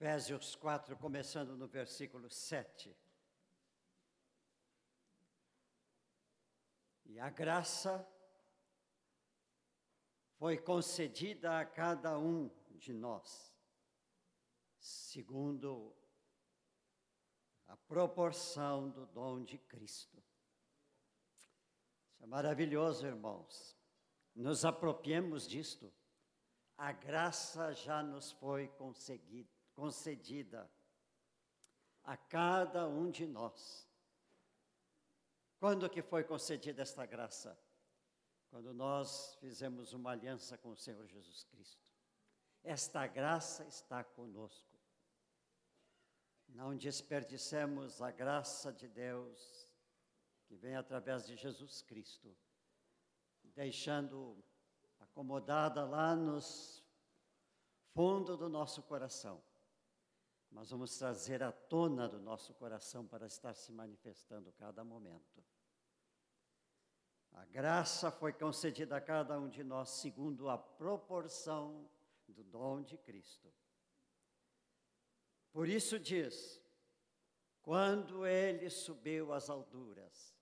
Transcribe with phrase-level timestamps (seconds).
[0.00, 2.96] Efésios 4, começando no versículo 7.
[7.04, 8.08] E a graça
[10.38, 13.54] foi concedida a cada um de nós,
[14.78, 15.94] segundo
[17.66, 20.16] a proporção do dom de Cristo.
[21.36, 23.76] Isso é maravilhoso, irmãos.
[24.34, 25.92] Nos apropriemos disto.
[26.74, 28.66] A graça já nos foi
[29.80, 30.70] concedida
[32.04, 33.88] a cada um de nós.
[35.58, 37.58] Quando que foi concedida esta graça?
[38.50, 41.82] Quando nós fizemos uma aliança com o Senhor Jesus Cristo.
[42.62, 44.78] Esta graça está conosco.
[46.46, 49.72] Não desperdicemos a graça de Deus
[50.44, 52.36] que vem através de Jesus Cristo,
[53.54, 54.44] deixando
[54.98, 56.84] acomodada lá nos
[57.94, 59.42] fundo do nosso coração.
[60.50, 65.42] Mas vamos trazer à tona do nosso coração para estar se manifestando cada momento.
[67.32, 71.88] A graça foi concedida a cada um de nós segundo a proporção
[72.26, 73.52] do dom de Cristo.
[75.52, 76.60] Por isso diz:
[77.62, 80.34] quando ele subiu às alturas,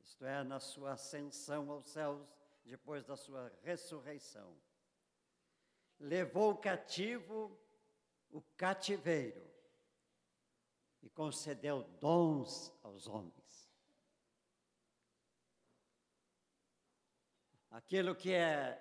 [0.00, 2.26] isto é, na sua ascensão aos céus,
[2.64, 4.56] depois da sua ressurreição,
[5.98, 7.58] levou cativo
[8.34, 9.48] o cativeiro
[11.00, 13.70] e concedeu dons aos homens.
[17.70, 18.80] Aquilo que é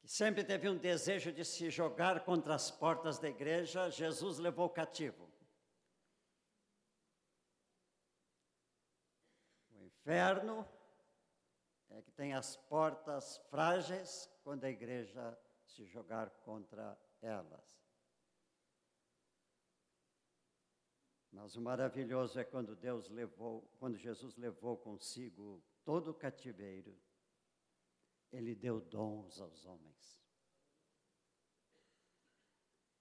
[0.00, 4.68] que sempre teve um desejo de se jogar contra as portas da igreja, Jesus levou
[4.68, 5.30] cativo.
[9.70, 10.68] O inferno
[11.88, 15.38] é que tem as portas frágeis quando a igreja
[15.74, 17.80] se jogar contra elas.
[21.32, 26.98] Mas o maravilhoso é quando Deus levou, quando Jesus levou consigo todo o cativeiro
[28.32, 30.20] ele deu dons aos homens.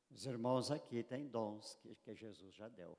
[0.10, 2.98] Os irmãos aqui têm dons que, que Jesus já deu.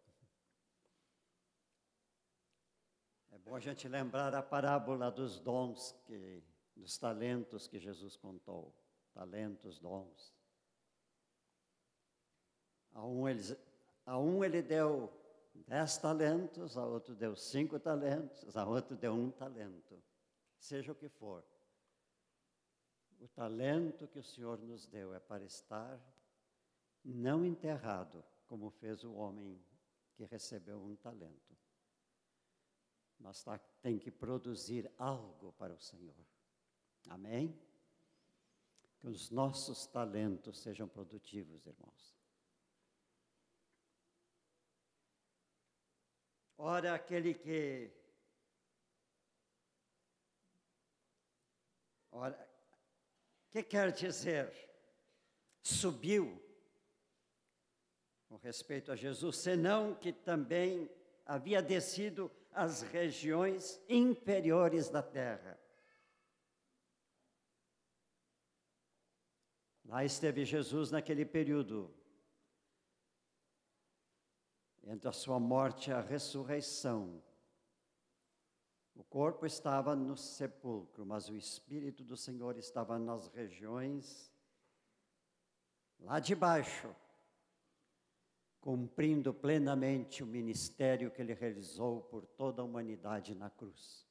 [3.31, 6.43] É bom a gente lembrar a parábola dos dons, que,
[6.75, 8.75] dos talentos que Jesus contou.
[9.13, 10.35] Talentos, dons.
[12.93, 13.43] A um ele,
[14.05, 15.13] a um ele deu
[15.67, 20.03] dez talentos, a outro deu cinco talentos, a outro deu um talento.
[20.59, 21.45] Seja o que for.
[23.19, 26.01] O talento que o Senhor nos deu é para estar
[27.05, 29.63] não enterrado, como fez o homem
[30.15, 31.57] que recebeu um talento,
[33.19, 36.27] mas tá, tem que produzir algo para o Senhor.
[37.09, 37.59] Amém?
[39.01, 42.17] Que os nossos talentos sejam produtivos, irmãos.
[46.59, 47.91] Ora, aquele que.
[52.13, 52.49] Ora,
[53.51, 54.53] que quer dizer
[55.63, 56.41] subiu
[58.29, 60.89] com respeito a Jesus, senão que também
[61.27, 65.59] havia descido às regiões inferiores da terra.
[69.91, 71.93] Lá esteve Jesus naquele período,
[74.85, 77.21] entre a sua morte e a ressurreição.
[78.95, 84.33] O corpo estava no sepulcro, mas o Espírito do Senhor estava nas regiões
[85.99, 86.95] lá de baixo,
[88.61, 94.07] cumprindo plenamente o ministério que ele realizou por toda a humanidade na cruz.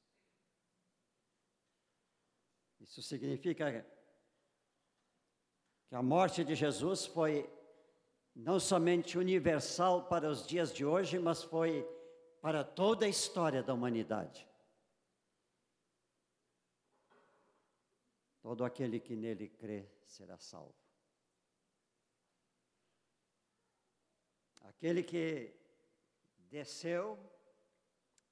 [2.78, 3.98] Isso significa
[5.90, 7.52] que a morte de Jesus foi
[8.32, 11.84] não somente universal para os dias de hoje, mas foi
[12.40, 14.48] para toda a história da humanidade.
[18.40, 20.76] Todo aquele que nele crê será salvo.
[24.60, 25.52] Aquele que
[26.38, 27.18] desceu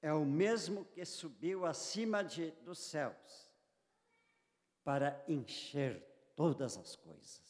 [0.01, 3.51] é o mesmo que subiu acima de, dos céus
[4.85, 6.07] para encher
[6.37, 7.48] todas as coisas.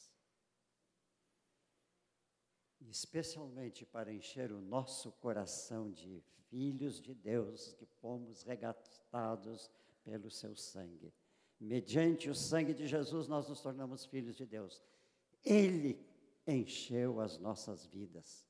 [2.89, 9.71] Especialmente para encher o nosso coração de filhos de Deus que fomos regatados
[10.03, 11.13] pelo seu sangue.
[11.61, 14.81] Mediante o sangue de Jesus, nós nos tornamos filhos de Deus.
[15.45, 15.99] Ele
[16.47, 18.47] encheu as nossas vidas.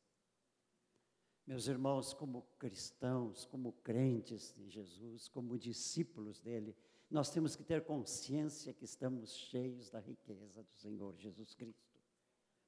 [1.46, 6.76] Meus irmãos, como cristãos, como crentes em Jesus, como discípulos dele,
[7.11, 11.88] nós temos que ter consciência que estamos cheios da riqueza do Senhor Jesus Cristo.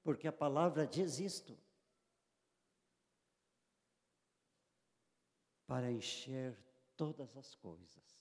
[0.02, 1.58] Porque a palavra diz isto.
[5.66, 6.56] Para encher
[6.96, 8.20] todas as coisas.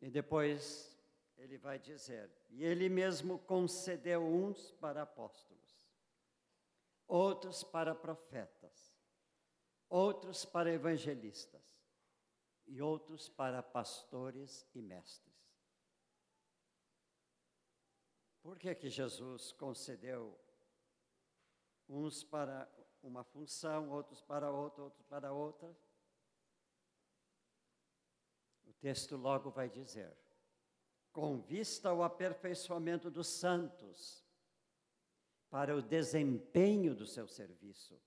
[0.00, 0.98] E depois
[1.36, 5.78] ele vai dizer: E ele mesmo concedeu uns para apóstolos,
[7.06, 8.96] outros para profetas,
[9.88, 11.62] outros para evangelistas
[12.66, 15.31] e outros para pastores e mestres.
[18.42, 20.36] Por que que Jesus concedeu
[21.88, 22.68] uns para
[23.02, 25.76] uma função, outros para outra, outros para outra?
[28.66, 30.12] O texto logo vai dizer:
[31.12, 34.24] com vista ao aperfeiçoamento dos santos,
[35.48, 38.00] para o desempenho do seu serviço,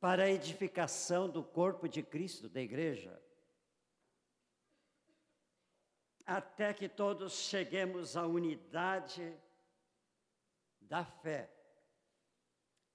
[0.00, 3.22] para a edificação do corpo de Cristo, da igreja,
[6.26, 9.36] até que todos cheguemos à unidade
[10.80, 11.50] da fé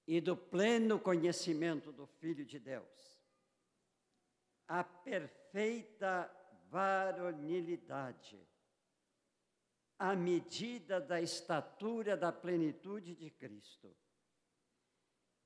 [0.05, 3.19] e do pleno conhecimento do Filho de Deus,
[4.67, 6.31] a perfeita
[6.69, 8.39] varonilidade,
[9.99, 13.95] à medida da estatura da plenitude de Cristo,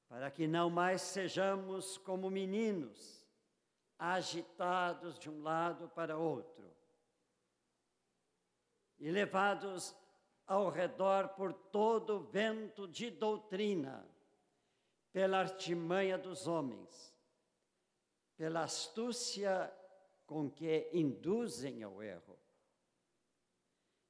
[0.08, 3.26] para que não mais sejamos como meninos,
[3.98, 6.76] agitados de um lado para outro,
[9.02, 9.96] e levados
[10.46, 14.08] ao redor por todo vento de doutrina,
[15.12, 17.12] pela artimanha dos homens,
[18.38, 19.74] pela astúcia
[20.28, 22.38] com que induzem ao erro.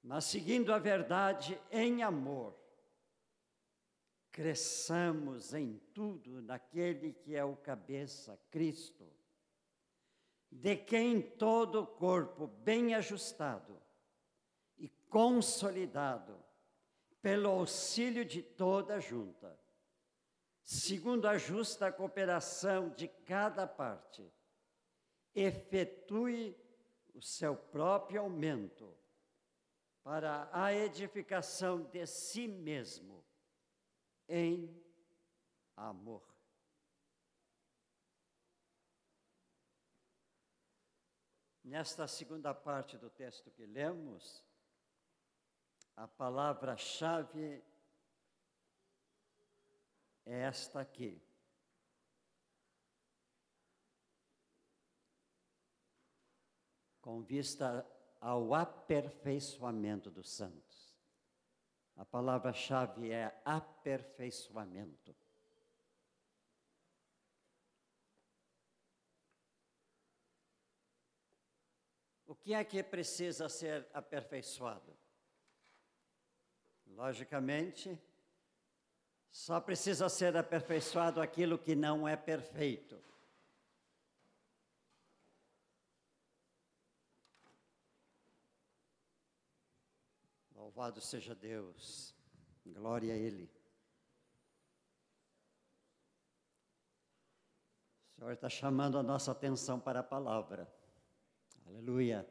[0.04, 2.54] Mas seguindo a verdade em amor,
[4.30, 9.08] cresçamos em tudo naquele que é o cabeça, Cristo,
[10.52, 13.81] de quem todo o corpo bem ajustado
[15.12, 16.42] consolidado
[17.22, 19.60] pelo auxílio de toda a junta,
[20.64, 24.34] segundo a justa cooperação de cada parte,
[25.36, 26.58] efetue
[27.14, 28.98] o seu próprio aumento
[30.02, 33.24] para a edificação de si mesmo
[34.30, 34.82] em
[35.76, 36.24] amor.
[41.64, 44.44] Nesta segunda parte do texto que lemos,
[45.96, 47.64] a palavra-chave
[50.26, 51.22] é esta aqui.
[57.02, 57.86] Com vista
[58.20, 60.96] ao aperfeiçoamento dos santos.
[61.96, 65.16] A palavra-chave é aperfeiçoamento.
[72.26, 75.01] O que é que precisa ser aperfeiçoado?
[76.96, 78.00] Logicamente,
[79.32, 83.02] só precisa ser aperfeiçoado aquilo que não é perfeito.
[90.54, 92.14] Louvado seja Deus,
[92.66, 93.50] glória a Ele.
[98.06, 100.72] O Senhor está chamando a nossa atenção para a palavra.
[101.66, 102.30] Aleluia.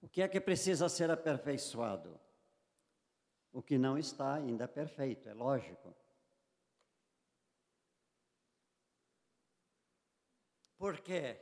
[0.00, 2.18] O que é que precisa ser aperfeiçoado?
[3.52, 5.96] O que não está ainda perfeito, é lógico.
[10.76, 11.40] Por quê?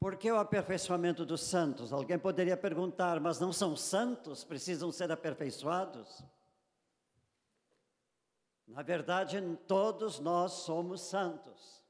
[0.00, 1.92] Por que o aperfeiçoamento dos santos?
[1.92, 4.44] Alguém poderia perguntar, mas não são santos?
[4.44, 6.22] Precisam ser aperfeiçoados?
[8.66, 11.84] Na verdade, todos nós somos santos.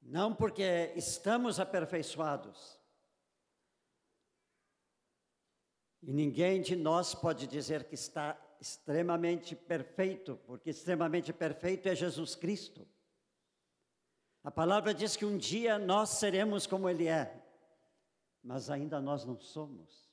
[0.00, 2.78] Não porque estamos aperfeiçoados.
[6.02, 12.34] E ninguém de nós pode dizer que está extremamente perfeito, porque extremamente perfeito é Jesus
[12.34, 12.86] Cristo.
[14.42, 17.40] A palavra diz que um dia nós seremos como Ele é,
[18.42, 20.10] mas ainda nós não somos.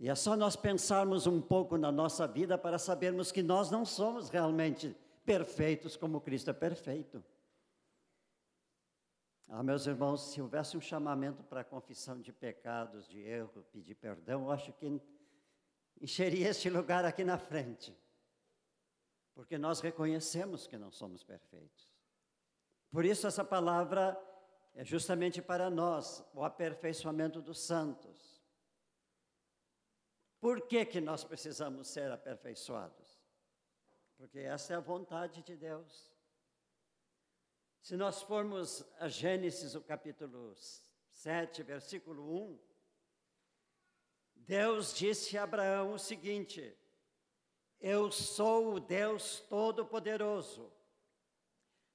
[0.00, 3.84] E é só nós pensarmos um pouco na nossa vida para sabermos que nós não
[3.84, 7.22] somos realmente perfeitos como Cristo é perfeito.
[9.46, 14.42] Ah, meus irmãos, se houvesse um chamamento para confissão de pecados, de erro, pedir perdão,
[14.42, 15.00] eu acho que
[16.00, 17.96] encheria este lugar aqui na frente.
[19.34, 21.92] Porque nós reconhecemos que não somos perfeitos.
[22.90, 24.18] Por isso, essa palavra
[24.74, 28.42] é justamente para nós, o aperfeiçoamento dos santos.
[30.40, 33.20] Por que, que nós precisamos ser aperfeiçoados?
[34.16, 36.13] Porque essa é a vontade de Deus.
[37.84, 40.54] Se nós formos a Gênesis, o capítulo
[41.10, 42.58] 7, versículo 1,
[44.36, 46.74] Deus disse a Abraão o seguinte:
[47.78, 50.72] Eu sou o Deus Todo-Poderoso,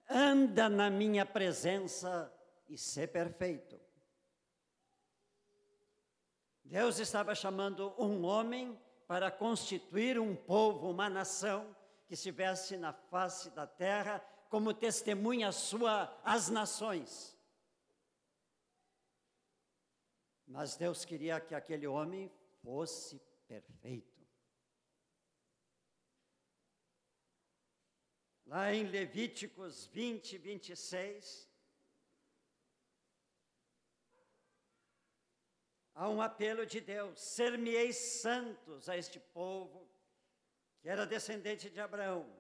[0.08, 2.32] anda na minha presença
[2.68, 3.82] e ser perfeito.
[6.64, 13.50] Deus estava chamando um homem para constituir um povo, uma nação que estivesse na face
[13.50, 17.38] da terra como testemunha sua às nações.
[20.48, 22.32] Mas Deus queria que aquele homem
[22.64, 24.20] fosse perfeito.
[28.48, 31.48] Lá em Levíticos 20, 26,
[35.94, 39.88] há um apelo de Deus: ser-me-eis santos a este povo,
[40.82, 42.39] que era descendente de Abraão,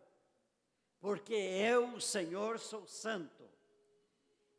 [1.00, 3.50] porque eu, o Senhor, sou santo,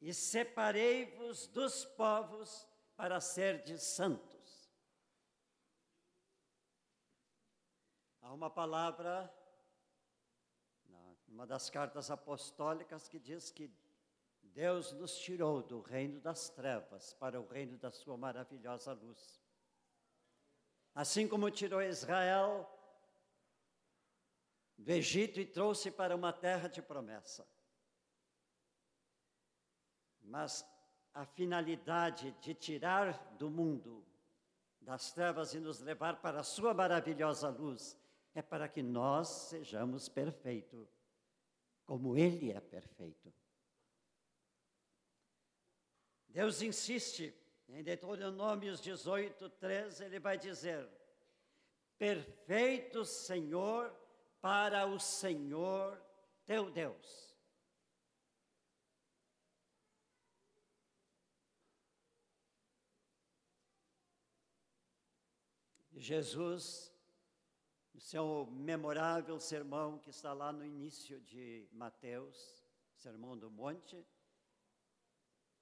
[0.01, 2.67] e separei-vos dos povos
[2.97, 4.71] para serdes santos.
[8.23, 9.33] Há uma palavra,
[11.29, 13.71] numa das cartas apostólicas, que diz que
[14.43, 19.41] Deus nos tirou do reino das trevas para o reino da sua maravilhosa luz.
[20.95, 22.69] Assim como tirou Israel
[24.81, 27.47] do Egito e trouxe para uma terra de promessa.
[30.23, 30.65] Mas
[31.13, 34.07] a finalidade de tirar do mundo
[34.81, 37.99] das trevas e nos levar para a sua maravilhosa luz
[38.35, 40.89] é para que nós sejamos perfeitos,
[41.85, 43.33] como ele é perfeito.
[46.29, 47.35] Deus insiste,
[47.69, 50.89] em Deuteronômios 18, 13, ele vai dizer:
[51.99, 54.00] Perfeito Senhor
[54.41, 56.01] para o Senhor
[56.47, 57.31] teu Deus.
[66.01, 66.91] Jesus,
[67.93, 74.03] no seu memorável sermão que está lá no início de Mateus, Sermão do Monte,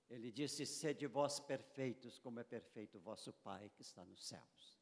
[0.09, 4.78] ele disse: Sede vós perfeitos, como é perfeito o vosso Pai que está nos céus.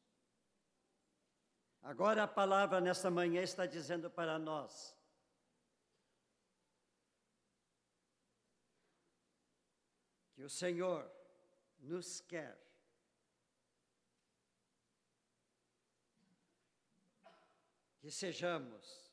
[1.86, 4.92] Agora a palavra nesta manhã está dizendo para nós:
[10.34, 11.08] que o Senhor
[11.78, 12.60] nos quer
[18.00, 19.08] que sejamos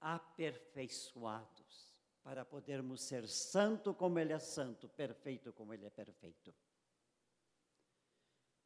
[0.00, 1.92] aperfeiçoados
[2.22, 6.54] para podermos ser santo como Ele é santo, perfeito como Ele é perfeito.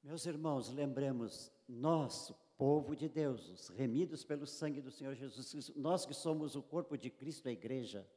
[0.02, 5.72] Meus irmãos, lembremos, nós, povo de Deus, os remidos pelo sangue do Senhor Jesus Cristo,
[5.76, 8.08] nós que somos o corpo de Cristo, a igreja,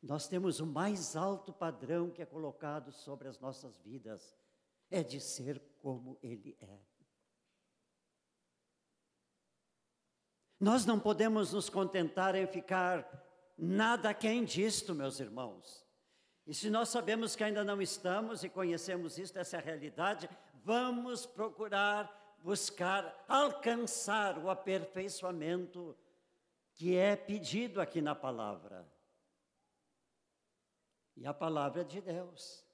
[0.00, 4.36] nós temos o mais alto padrão que é colocado sobre as nossas vidas,
[4.90, 6.78] é de ser como Ele é.
[10.60, 13.28] Nós não podemos nos contentar em ficar
[13.58, 15.84] Nada quem disto, meus irmãos.
[16.48, 20.30] E se nós sabemos que ainda não estamos e conhecemos isso, essa é realidade,
[20.64, 22.10] vamos procurar
[22.42, 25.94] buscar alcançar o aperfeiçoamento
[26.72, 28.90] que é pedido aqui na palavra.
[31.16, 32.64] E a palavra de Deus.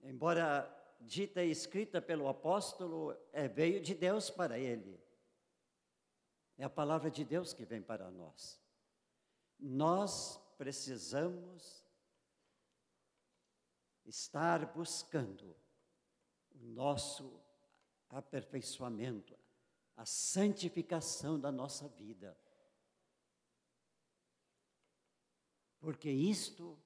[0.00, 4.98] Embora dita e escrita pelo apóstolo, é, veio de Deus para ele.
[6.56, 8.58] É a palavra de Deus que vem para nós.
[9.58, 11.84] Nós precisamos
[14.04, 15.56] estar buscando
[16.50, 17.40] o nosso
[18.08, 19.36] aperfeiçoamento,
[19.96, 22.38] a santificação da nossa vida.
[25.78, 26.78] Porque isto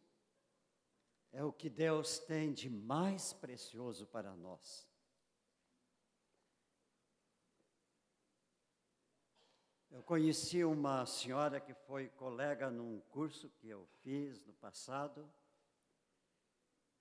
[1.32, 4.89] é o que Deus tem de mais precioso para nós.
[9.90, 15.28] Eu conheci uma senhora que foi colega num curso que eu fiz no passado,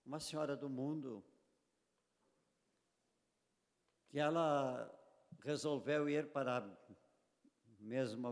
[0.03, 1.24] uma senhora do mundo,
[4.08, 4.91] que ela
[5.43, 6.77] resolveu ir para a
[7.79, 8.31] mesma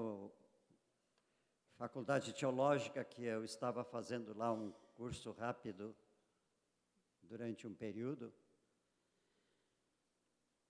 [1.75, 5.95] faculdade teológica que eu estava fazendo lá um curso rápido
[7.21, 8.33] durante um período.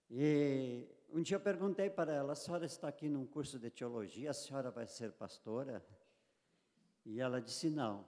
[0.09, 4.31] E um dia eu perguntei para ela: a senhora está aqui num curso de teologia,
[4.31, 5.85] a senhora vai ser pastora?
[7.05, 8.05] E ela disse: não.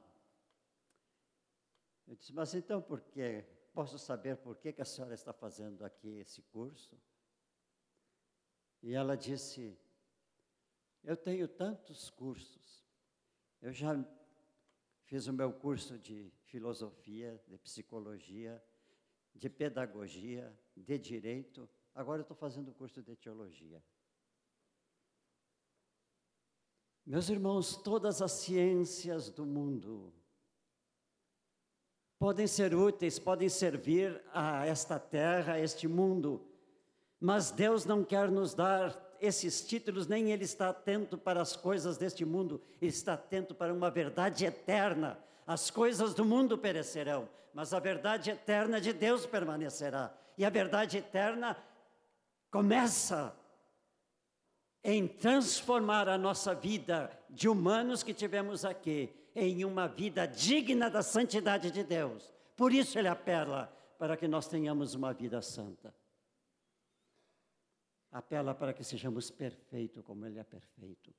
[2.08, 3.46] Eu disse: mas então por quê?
[3.74, 7.00] Posso saber por que, que a senhora está fazendo aqui esse curso?
[8.82, 9.78] E ela disse:
[11.04, 12.86] eu tenho tantos cursos,
[13.62, 13.98] eu já
[15.04, 18.62] fiz o meu curso de filosofia, de psicologia,
[19.34, 21.70] de pedagogia, de direito.
[22.00, 23.84] Agora eu estou fazendo o curso de teologia.
[27.06, 30.14] Meus irmãos, todas as ciências do mundo
[32.18, 36.42] podem ser úteis, podem servir a esta terra, a este mundo,
[37.20, 41.98] mas Deus não quer nos dar esses títulos, nem Ele está atento para as coisas
[41.98, 45.22] deste mundo, Ele está atento para uma verdade eterna.
[45.46, 50.16] As coisas do mundo perecerão, mas a verdade eterna de Deus permanecerá.
[50.38, 51.58] E a verdade eterna
[52.50, 53.36] começa
[54.84, 61.04] em transformar a nossa vida de humanos que tivemos aqui em uma vida digna da
[61.04, 62.34] santidade de Deus.
[62.56, 65.94] Por isso ele apela para que nós tenhamos uma vida santa.
[68.12, 71.14] Apela para que sejamos perfeitos como ele é perfeito.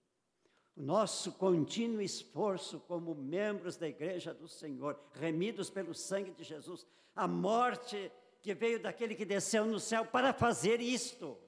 [0.76, 6.86] O nosso contínuo esforço como membros da igreja do Senhor, remidos pelo sangue de Jesus,
[7.14, 8.10] a morte
[8.40, 11.38] que veio daquele que desceu no céu para fazer isto.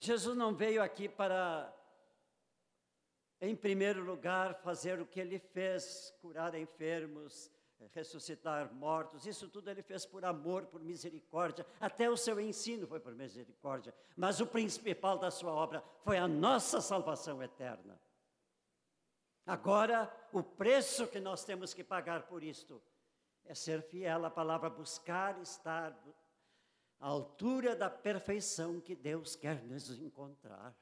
[0.00, 1.72] Jesus não veio aqui para,
[3.40, 7.50] em primeiro lugar, fazer o que ele fez, curar enfermos,
[7.92, 13.00] ressuscitar mortos, isso tudo ele fez por amor, por misericórdia, até o seu ensino foi
[13.00, 18.00] por misericórdia, mas o principal da sua obra foi a nossa salvação eterna.
[19.44, 22.80] Agora, o preço que nós temos que pagar por isto
[23.44, 25.92] é ser fiel à palavra, buscar estar
[26.98, 30.76] a altura da perfeição que Deus quer nos encontrar.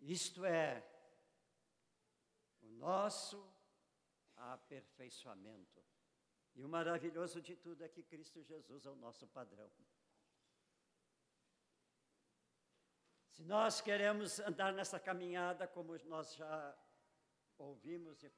[0.00, 0.82] Isto é
[2.62, 3.46] o nosso
[4.34, 5.84] aperfeiçoamento.
[6.54, 9.70] E o maravilhoso de tudo é que Cristo Jesus é o nosso padrão.
[13.38, 16.76] Se nós queremos andar nessa caminhada, como nós já
[17.56, 18.32] ouvimos e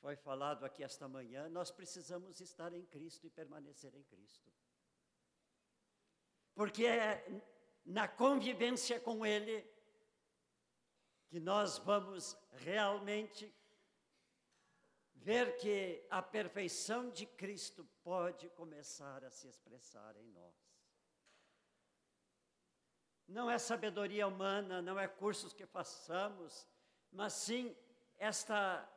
[0.00, 4.52] foi falado aqui esta manhã, nós precisamos estar em Cristo e permanecer em Cristo.
[6.52, 7.24] Porque é
[7.84, 9.64] na convivência com Ele
[11.28, 13.54] que nós vamos realmente
[15.14, 20.65] ver que a perfeição de Cristo pode começar a se expressar em nós.
[23.28, 26.66] Não é sabedoria humana, não é cursos que façamos,
[27.10, 27.76] mas sim
[28.18, 28.88] esta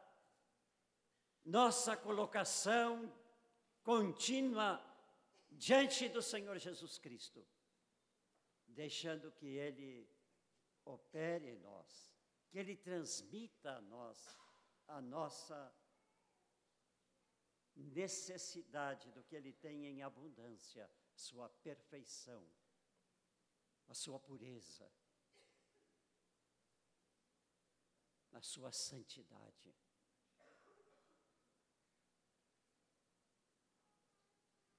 [1.44, 3.12] nossa colocação
[3.84, 4.84] contínua
[5.52, 7.46] diante do Senhor Jesus Cristo,
[8.68, 10.08] deixando que Ele
[10.86, 12.13] opere em nós,
[12.50, 14.38] que Ele transmita a nós
[14.88, 15.74] a nossa
[17.76, 22.48] necessidade do que Ele tem em abundância, sua perfeição,
[23.89, 24.89] a sua pureza,
[28.32, 29.75] a sua santidade.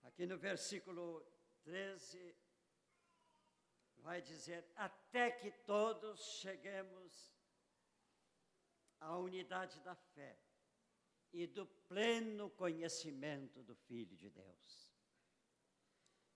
[0.03, 1.27] Aqui no versículo
[1.65, 2.37] 13,
[3.97, 7.35] vai dizer: até que todos cheguemos
[9.01, 10.39] à unidade da fé
[11.33, 14.95] e do pleno conhecimento do Filho de Deus.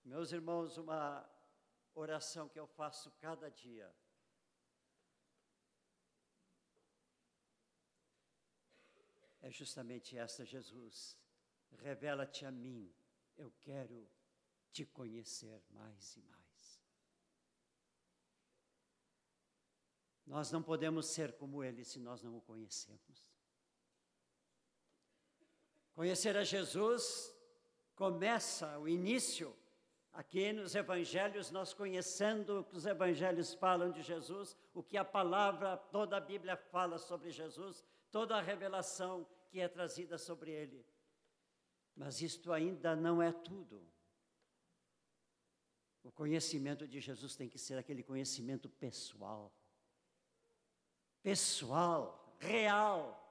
[0.03, 1.34] Meus irmãos, uma
[1.95, 3.93] oração que eu faço cada dia.
[9.41, 11.17] É justamente esta, Jesus.
[11.77, 12.93] Revela-te a mim
[13.37, 14.09] eu quero
[14.71, 16.81] te conhecer mais e mais.
[20.25, 23.25] Nós não podemos ser como Ele se nós não o conhecemos.
[25.93, 27.33] Conhecer a Jesus
[27.95, 29.55] começa o início
[30.15, 35.03] aqui nos evangelhos, nós conhecendo o que os evangelhos falam de Jesus, o que a
[35.03, 40.85] palavra, toda a Bíblia fala sobre Jesus, toda a revelação que é trazida sobre ele.
[41.95, 43.85] Mas isto ainda não é tudo.
[46.01, 49.53] O conhecimento de Jesus tem que ser aquele conhecimento pessoal.
[51.21, 53.21] Pessoal, real.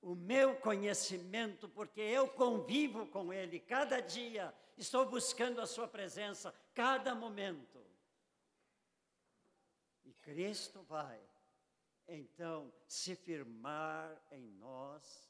[0.00, 6.54] O meu conhecimento, porque eu convivo com Ele cada dia, estou buscando a Sua presença
[6.74, 7.84] cada momento.
[10.04, 11.20] E Cristo vai,
[12.06, 15.28] então, se firmar em nós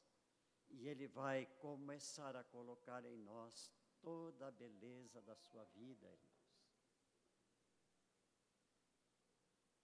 [0.69, 6.07] e Ele vai começar a colocar em nós toda a beleza da sua vida.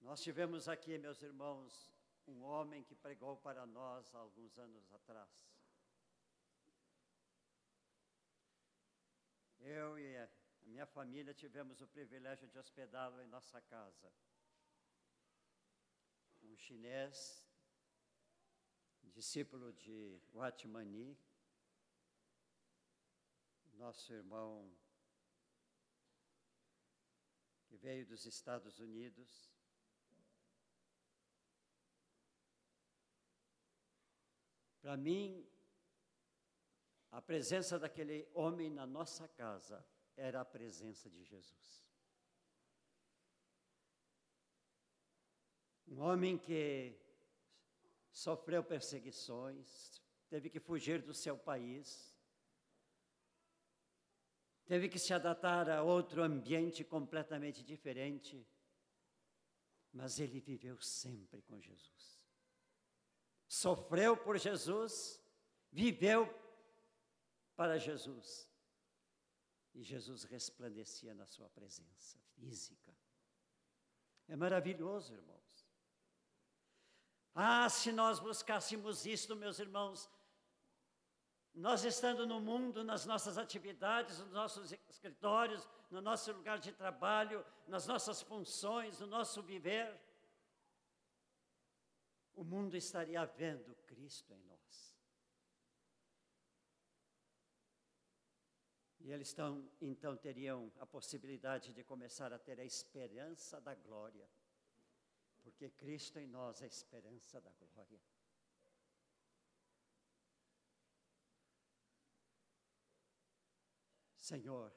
[0.01, 1.89] Nós tivemos aqui, meus irmãos,
[2.27, 5.52] um homem que pregou para nós há alguns anos atrás.
[9.65, 10.29] Eu e a
[10.65, 14.11] minha família tivemos o privilégio de hospedá-lo em nossa casa.
[16.41, 17.47] Um chinês,
[19.03, 21.17] discípulo de Watmani,
[23.75, 24.69] nosso irmão
[27.65, 29.49] que veio dos Estados Unidos.
[34.81, 35.49] Para mim,
[37.13, 39.85] a presença daquele homem na nossa casa
[40.17, 41.85] era a presença de Jesus.
[45.87, 46.99] Um homem que
[48.11, 52.17] sofreu perseguições, teve que fugir do seu país,
[54.65, 58.43] teve que se adaptar a outro ambiente completamente diferente,
[59.91, 62.19] mas ele viveu sempre com Jesus.
[63.47, 65.23] Sofreu por Jesus,
[65.71, 66.41] viveu
[67.55, 68.49] para Jesus.
[69.73, 72.95] E Jesus resplandecia na sua presença física.
[74.27, 75.67] É maravilhoso, irmãos.
[77.35, 80.09] Ah, se nós buscássemos isto, meus irmãos,
[81.53, 87.45] nós estando no mundo, nas nossas atividades, nos nossos escritórios, no nosso lugar de trabalho,
[87.67, 89.99] nas nossas funções, no nosso viver,
[92.35, 94.92] o mundo estaria vendo Cristo em nós.
[99.03, 104.29] E eles tão, então teriam a possibilidade de começar a ter a esperança da glória,
[105.41, 107.99] porque Cristo em nós é a esperança da glória.
[114.21, 114.73] Senhor,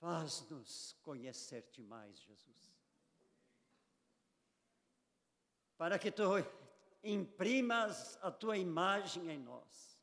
[0.00, 2.74] faz-nos conhecer-te mais, Jesus.
[5.76, 6.24] Para que tu
[7.04, 9.93] imprimas a tua imagem em nós.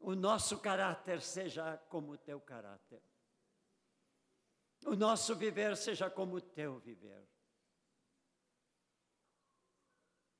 [0.00, 3.02] O nosso caráter seja como o teu caráter.
[4.86, 7.28] O nosso viver seja como o teu viver.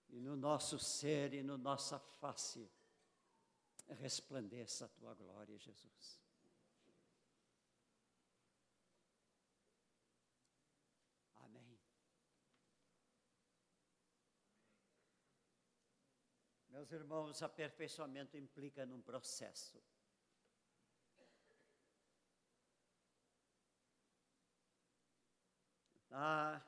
[0.09, 2.71] E no nosso ser e no nossa face
[3.95, 6.21] resplandeça a tua glória, Jesus.
[11.37, 11.79] Amém.
[16.79, 19.83] Meus irmãos, aperfeiçoamento implica num processo.
[26.13, 26.63] Ah,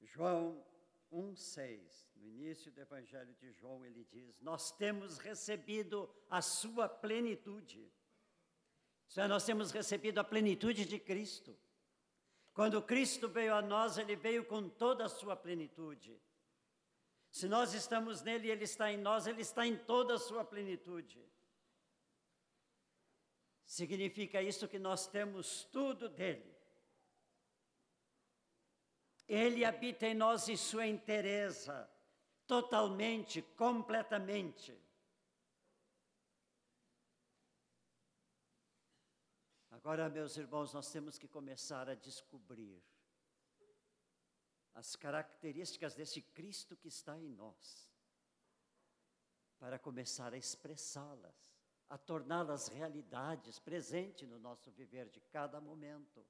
[0.00, 0.66] João
[1.12, 7.88] 1,6, no início do Evangelho de João, ele diz: Nós temos recebido a sua plenitude.
[9.06, 11.56] Isso é, nós temos recebido a plenitude de Cristo.
[12.52, 16.20] Quando Cristo veio a nós, ele veio com toda a sua plenitude.
[17.30, 21.24] Se nós estamos nele, ele está em nós, ele está em toda a sua plenitude.
[23.64, 26.56] Significa isso que nós temos tudo dele.
[29.28, 31.88] Ele habita em nós e sua inteireza,
[32.46, 34.74] totalmente, completamente.
[39.70, 42.82] Agora, meus irmãos, nós temos que começar a descobrir
[44.78, 47.90] as características desse Cristo que está em nós,
[49.58, 51.52] para começar a expressá-las,
[51.88, 56.24] a torná-las realidades, presente no nosso viver de cada momento.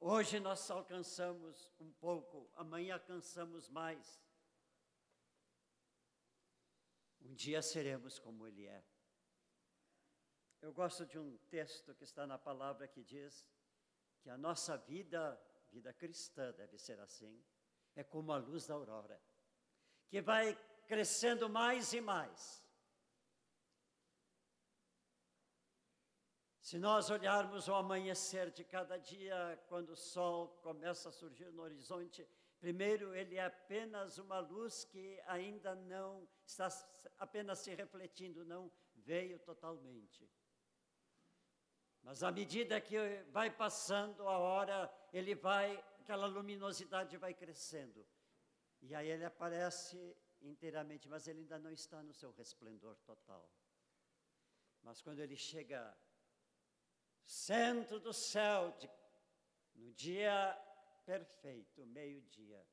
[0.00, 4.18] Hoje nós alcançamos um pouco, amanhã alcançamos mais.
[7.20, 8.82] Um dia seremos como Ele é.
[10.62, 13.46] Eu gosto de um texto que está na palavra que diz
[14.26, 17.40] que a nossa vida, vida cristã deve ser assim,
[17.94, 19.22] é como a luz da aurora,
[20.08, 20.52] que vai
[20.88, 22.60] crescendo mais e mais.
[26.60, 31.62] Se nós olharmos o amanhecer de cada dia, quando o sol começa a surgir no
[31.62, 36.66] horizonte, primeiro ele é apenas uma luz que ainda não está
[37.16, 40.28] apenas se refletindo, não veio totalmente.
[42.06, 42.96] Mas à medida que
[43.32, 48.06] vai passando a hora, ele vai, aquela luminosidade vai crescendo.
[48.80, 53.50] E aí ele aparece inteiramente, mas ele ainda não está no seu resplendor total.
[54.84, 55.98] Mas quando ele chega
[57.24, 58.88] centro do céu, de,
[59.74, 60.56] no dia
[61.04, 62.64] perfeito, meio-dia.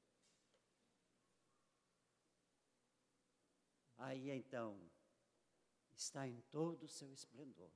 [3.98, 4.80] Aí então,
[5.92, 7.72] está em todo o seu esplendor.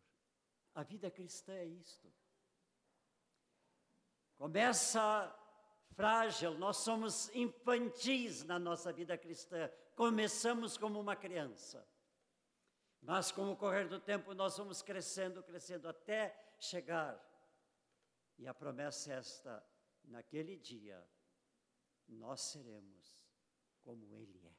[0.77, 2.07] A vida cristã é isto.
[4.35, 5.35] Começa
[5.95, 11.83] frágil, nós somos infantis na nossa vida cristã, começamos como uma criança.
[13.01, 17.19] Mas com o correr do tempo nós vamos crescendo, crescendo até chegar.
[18.37, 19.67] E a promessa é esta:
[20.03, 21.03] naquele dia
[22.07, 23.19] nós seremos
[23.81, 24.56] como Ele é.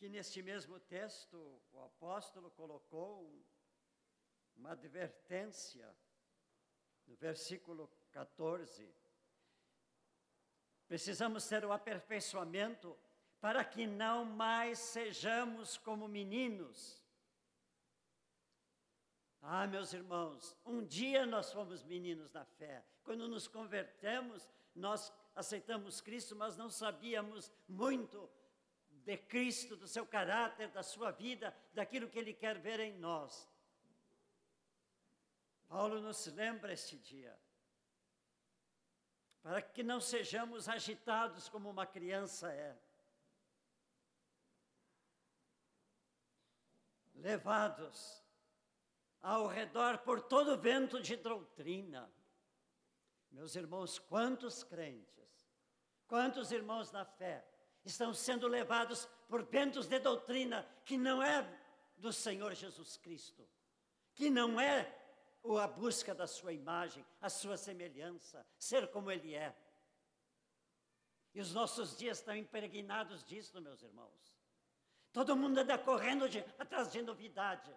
[0.00, 1.36] Aqui neste mesmo texto,
[1.74, 3.30] o apóstolo colocou
[4.56, 5.94] uma advertência
[7.06, 8.90] no versículo 14.
[10.88, 12.98] Precisamos ter o aperfeiçoamento
[13.42, 17.04] para que não mais sejamos como meninos.
[19.42, 22.82] Ah, meus irmãos, um dia nós fomos meninos na fé.
[23.02, 28.30] Quando nos convertemos, nós aceitamos Cristo, mas não sabíamos muito
[29.04, 33.48] de Cristo, do seu caráter, da sua vida, daquilo que Ele quer ver em nós.
[35.68, 37.38] Paulo nos lembra este dia,
[39.42, 42.76] para que não sejamos agitados como uma criança é,
[47.14, 48.22] levados
[49.22, 52.10] ao redor por todo vento de doutrina.
[53.30, 55.48] Meus irmãos, quantos crentes,
[56.08, 57.49] quantos irmãos na fé
[57.84, 61.46] estão sendo levados por ventos de doutrina que não é
[61.96, 63.46] do Senhor Jesus Cristo,
[64.14, 64.96] que não é
[65.60, 69.54] a busca da sua imagem, a sua semelhança, ser como Ele é.
[71.32, 74.34] E os nossos dias estão impregnados disso, meus irmãos.
[75.12, 77.74] Todo mundo anda correndo de, atrás de novidade.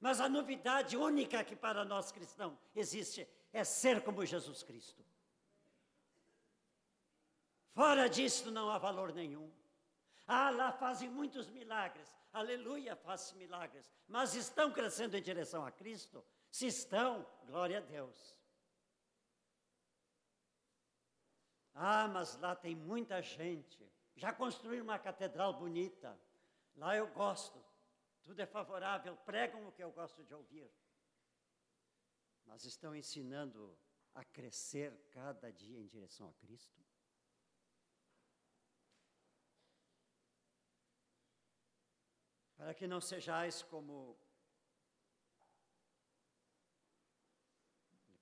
[0.00, 5.04] Mas a novidade única que para nós cristãos existe é ser como Jesus Cristo.
[7.74, 9.52] Fora disso não há valor nenhum.
[10.26, 12.08] Ah, lá fazem muitos milagres.
[12.32, 13.84] Aleluia, faz milagres.
[14.06, 16.24] Mas estão crescendo em direção a Cristo?
[16.50, 18.36] Se estão, glória a Deus.
[21.74, 23.84] Ah, mas lá tem muita gente.
[24.14, 26.16] Já construíram uma catedral bonita.
[26.76, 27.62] Lá eu gosto.
[28.22, 30.70] Tudo é favorável, pregam o que eu gosto de ouvir.
[32.46, 33.76] Mas estão ensinando
[34.14, 36.80] a crescer cada dia em direção a Cristo?
[42.64, 44.18] Para que não sejais como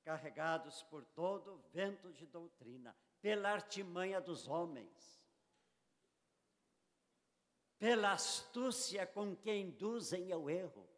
[0.02, 5.24] carregados por todo vento de doutrina, pela artimanha dos homens,
[7.78, 10.90] pela astúcia com que induzem ao erro.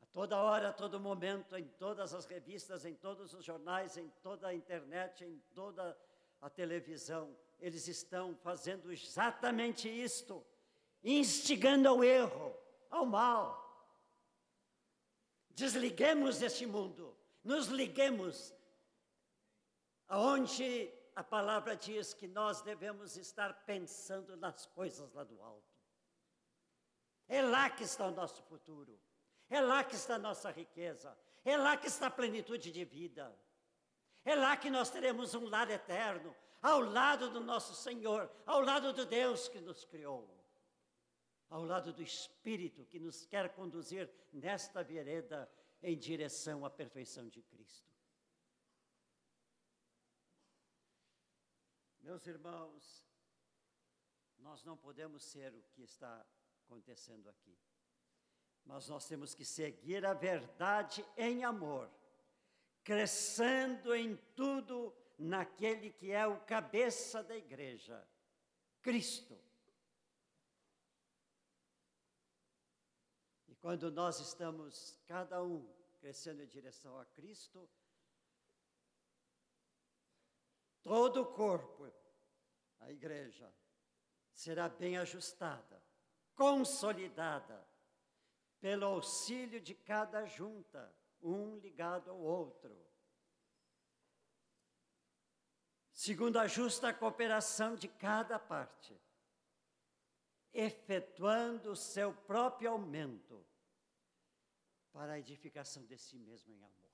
[0.00, 4.08] A toda hora, a todo momento, em todas as revistas, em todos os jornais, em
[4.22, 5.94] toda a internet, em toda
[6.40, 10.42] a televisão, eles estão fazendo exatamente isto
[11.02, 12.56] instigando ao erro,
[12.90, 13.56] ao mal.
[15.50, 18.54] Desliguemos deste mundo, nos liguemos
[20.06, 25.76] aonde a palavra diz que nós devemos estar pensando nas coisas lá do alto.
[27.26, 28.98] É lá que está o nosso futuro,
[29.50, 33.36] é lá que está a nossa riqueza, é lá que está a plenitude de vida,
[34.24, 38.92] é lá que nós teremos um lar eterno, ao lado do nosso Senhor, ao lado
[38.92, 40.37] do Deus que nos criou
[41.48, 45.50] ao lado do Espírito que nos quer conduzir nesta vereda
[45.82, 47.88] em direção à perfeição de Cristo.
[52.00, 53.06] Meus irmãos,
[54.38, 56.24] nós não podemos ser o que está
[56.64, 57.58] acontecendo aqui,
[58.64, 61.90] mas nós temos que seguir a verdade em amor,
[62.82, 68.06] crescendo em tudo naquele que é o cabeça da igreja,
[68.80, 69.47] Cristo
[73.68, 75.62] quando nós estamos, cada um,
[76.00, 77.68] crescendo em direção a Cristo,
[80.82, 81.86] todo o corpo,
[82.78, 83.54] a igreja,
[84.32, 85.84] será bem ajustada,
[86.34, 87.62] consolidada,
[88.58, 92.74] pelo auxílio de cada junta, um ligado ao outro.
[95.92, 98.98] Segundo a justa cooperação de cada parte,
[100.54, 103.46] efetuando o seu próprio aumento
[104.98, 106.90] para a edificação de si mesmo em amor.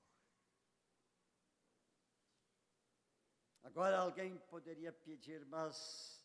[3.63, 6.23] Agora alguém poderia pedir, mas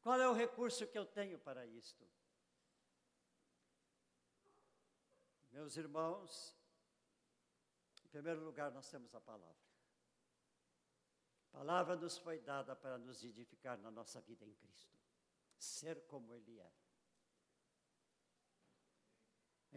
[0.00, 2.08] qual é o recurso que eu tenho para isto?
[5.50, 6.56] Meus irmãos,
[8.04, 9.66] em primeiro lugar, nós temos a palavra.
[11.48, 14.96] A palavra nos foi dada para nos edificar na nossa vida em Cristo,
[15.58, 16.85] ser como Ele é.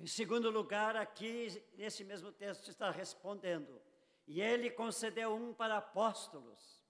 [0.02, 3.82] Em segundo lugar, aqui, nesse mesmo texto, está respondendo:
[4.26, 6.82] E ele concedeu um para apóstolos,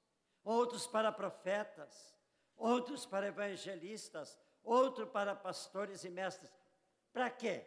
[0.43, 2.15] outros para profetas,
[2.56, 6.56] outros para evangelistas, outro para pastores e mestres.
[7.12, 7.65] Para quê?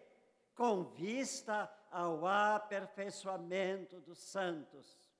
[0.55, 5.11] Com vista ao aperfeiçoamento dos santos.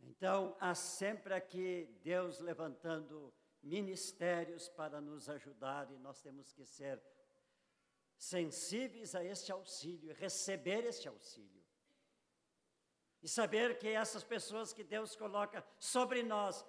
[0.00, 7.02] Então, há sempre aqui Deus levantando ministérios para nos ajudar e nós temos que ser
[8.16, 11.60] sensíveis a este auxílio, receber este auxílio.
[13.22, 16.64] E saber que essas pessoas que Deus coloca sobre nós,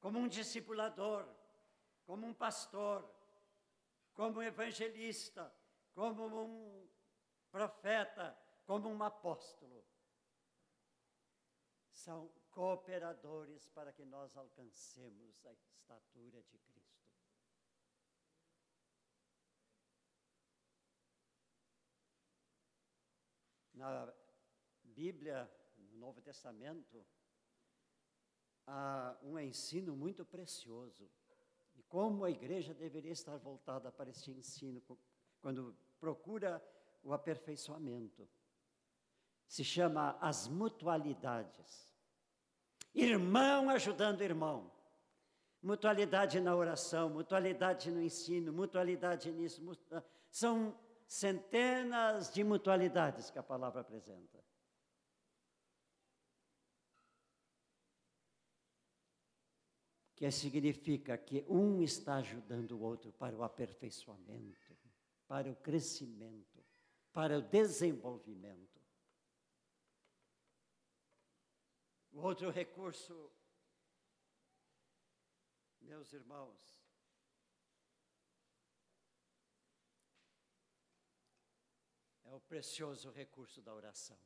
[0.00, 1.26] como um discipulador,
[2.04, 3.08] como um pastor,
[4.14, 5.52] como um evangelista,
[5.94, 6.88] como um
[7.50, 9.84] profeta, como um apóstolo,
[11.92, 17.08] são cooperadores para que nós alcancemos a estatura de Cristo.
[23.74, 24.12] Na
[24.82, 27.06] Bíblia, no Novo Testamento,
[28.66, 31.08] há um ensino muito precioso.
[31.76, 34.82] E como a igreja deveria estar voltada para esse ensino
[35.40, 36.60] quando procura
[37.04, 38.28] o aperfeiçoamento.
[39.46, 41.96] Se chama as mutualidades.
[42.98, 44.72] Irmão ajudando irmão.
[45.62, 49.62] Mutualidade na oração, mutualidade no ensino, mutualidade nisso.
[50.28, 54.44] São centenas de mutualidades que a palavra apresenta.
[60.16, 64.76] Que significa que um está ajudando o outro para o aperfeiçoamento,
[65.28, 66.64] para o crescimento,
[67.12, 68.77] para o desenvolvimento.
[72.18, 73.30] O outro recurso,
[75.80, 76.82] meus irmãos,
[82.24, 84.18] é o precioso recurso da oração.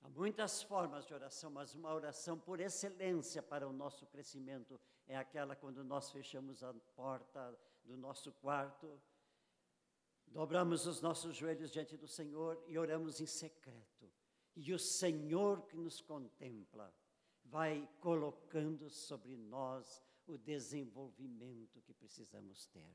[0.00, 5.16] Há muitas formas de oração, mas uma oração por excelência para o nosso crescimento é
[5.16, 9.00] aquela quando nós fechamos a porta do nosso quarto,
[10.26, 13.91] dobramos os nossos joelhos diante do Senhor e oramos em secreto.
[14.54, 16.94] E o Senhor que nos contempla
[17.44, 22.94] vai colocando sobre nós o desenvolvimento que precisamos ter.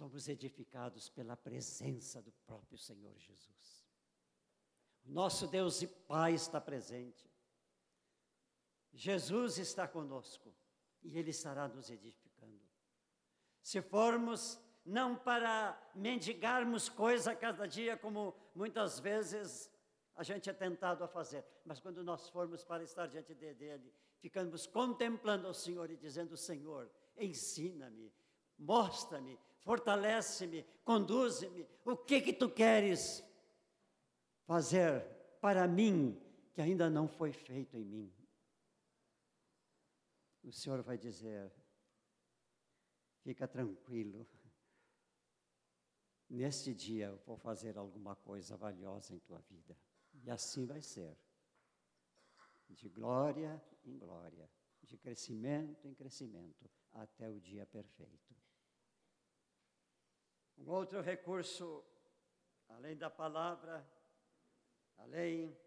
[0.00, 3.86] somos edificados pela presença do próprio Senhor Jesus.
[5.04, 7.30] Nosso Deus e Pai está presente.
[8.94, 10.54] Jesus está conosco
[11.02, 12.66] e Ele estará nos edificando.
[13.60, 19.70] Se formos não para mendigarmos coisa a cada dia, como muitas vezes
[20.16, 24.66] a gente é tentado a fazer, mas quando nós formos para estar diante dele, ficamos
[24.66, 28.12] contemplando o Senhor e dizendo: Senhor, ensina-me,
[28.58, 31.66] mostra-me, fortalece-me, conduze-me.
[31.84, 33.24] O que que tu queres
[34.46, 35.02] fazer
[35.40, 36.20] para mim
[36.52, 38.12] que ainda não foi feito em mim?
[40.42, 41.50] O Senhor vai dizer:
[43.22, 44.26] fica tranquilo.
[46.30, 49.76] Neste dia eu vou fazer alguma coisa valiosa em tua vida.
[50.14, 51.18] E assim vai ser.
[52.68, 54.48] De glória em glória,
[54.84, 58.32] de crescimento em crescimento, até o dia perfeito.
[60.56, 61.84] Um outro recurso,
[62.68, 63.84] além da palavra,
[64.98, 65.58] além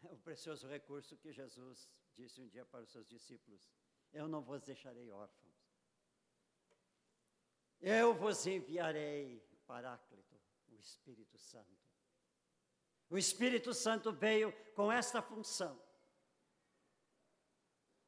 [0.00, 3.70] o precioso recurso que Jesus disse um dia para os seus discípulos:
[4.10, 5.43] Eu não vos deixarei órfãos.
[7.86, 10.34] Eu vos enviarei o Paráclito,
[10.68, 11.86] o Espírito Santo.
[13.10, 15.78] O Espírito Santo veio com esta função.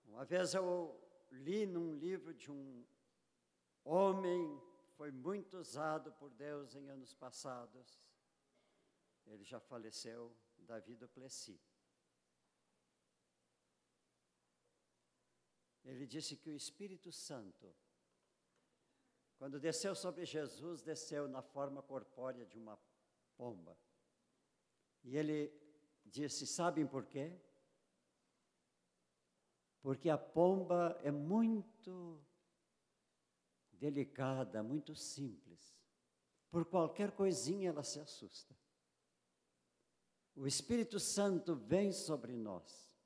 [0.06, 0.98] Uma vez eu
[1.30, 2.86] li num livro de um
[3.84, 8.00] homem que foi muito usado por Deus em anos passados.
[9.26, 11.60] Ele já faleceu, Davi Duplessis.
[15.84, 17.76] Ele disse que o Espírito Santo,
[19.38, 22.78] quando desceu sobre Jesus, desceu na forma corpórea de uma
[23.36, 23.76] pomba.
[25.04, 25.52] E ele
[26.04, 27.38] disse: Sabem por quê?
[29.86, 32.20] porque a pomba é muito
[33.70, 35.78] delicada, muito simples.
[36.50, 38.52] Por qualquer coisinha ela se assusta.
[40.34, 42.98] O Espírito Santo vem sobre nós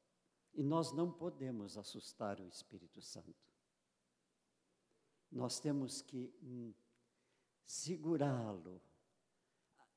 [0.55, 3.50] e nós não podemos assustar o Espírito Santo.
[5.31, 6.33] Nós temos que
[7.65, 8.81] segurá-lo,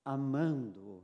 [0.05, 1.03] amando-o,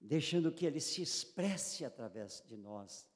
[0.00, 3.08] deixando que ele se expresse através de nós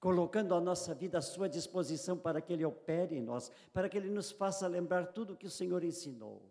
[0.00, 3.98] colocando a nossa vida à sua disposição para que Ele opere em nós, para que
[3.98, 6.50] Ele nos faça lembrar tudo o que o Senhor ensinou.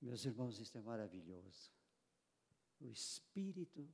[0.00, 1.72] Meus irmãos, isso é maravilhoso.
[2.80, 3.86] O Espírito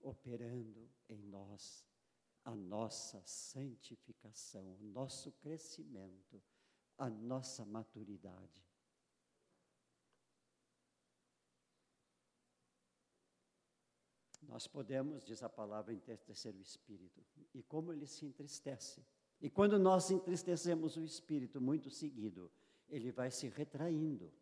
[0.00, 1.86] operando em nós
[2.44, 6.42] a nossa santificação, o nosso crescimento,
[6.96, 8.60] a nossa maturidade.
[14.42, 17.24] Nós podemos, diz a palavra, entristecer o espírito.
[17.54, 19.06] E como ele se entristece.
[19.40, 22.50] E quando nós entristecemos o espírito muito seguido,
[22.88, 24.32] ele vai se retraindo.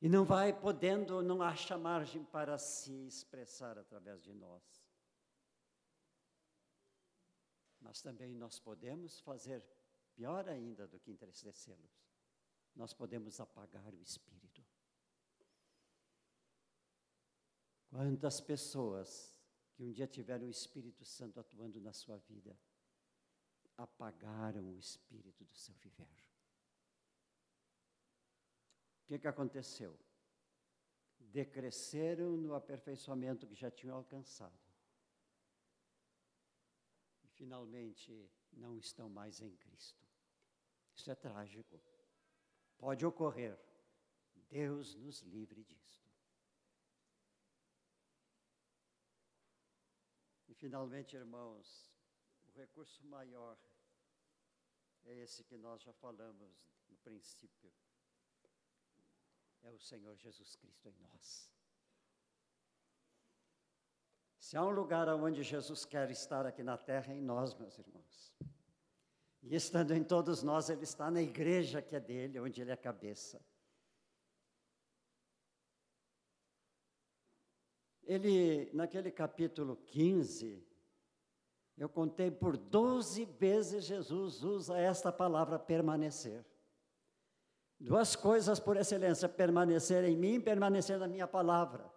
[0.00, 4.85] E não vai podendo, não acha margem para se expressar através de nós.
[7.86, 9.64] Mas também nós podemos fazer
[10.12, 12.04] pior ainda do que entristecê-los.
[12.74, 14.64] Nós podemos apagar o espírito.
[17.88, 19.38] Quantas pessoas
[19.72, 22.58] que um dia tiveram o Espírito Santo atuando na sua vida,
[23.76, 26.08] apagaram o espírito do seu viver.
[29.04, 29.96] O que, que aconteceu?
[31.20, 34.65] Decresceram no aperfeiçoamento que já tinham alcançado.
[37.36, 40.02] E finalmente não estão mais em Cristo.
[40.94, 41.78] Isso é trágico.
[42.78, 43.58] Pode ocorrer.
[44.48, 46.06] Deus nos livre disso.
[50.56, 51.86] finalmente, irmãos,
[52.48, 53.58] o recurso maior
[55.04, 56.50] é esse que nós já falamos
[56.88, 57.72] no princípio.
[59.62, 61.55] É o Senhor Jesus Cristo em nós.
[64.46, 67.76] Se há um lugar onde Jesus quer estar aqui na terra, é em nós, meus
[67.80, 68.32] irmãos.
[69.42, 72.76] E estando em todos nós, Ele está na igreja que é dele, onde Ele é
[72.76, 73.44] cabeça.
[78.04, 80.64] Ele, naquele capítulo 15,
[81.76, 86.46] eu contei por 12 vezes Jesus usa esta palavra permanecer.
[87.80, 91.95] Duas coisas por excelência: permanecer em mim, permanecer na minha palavra.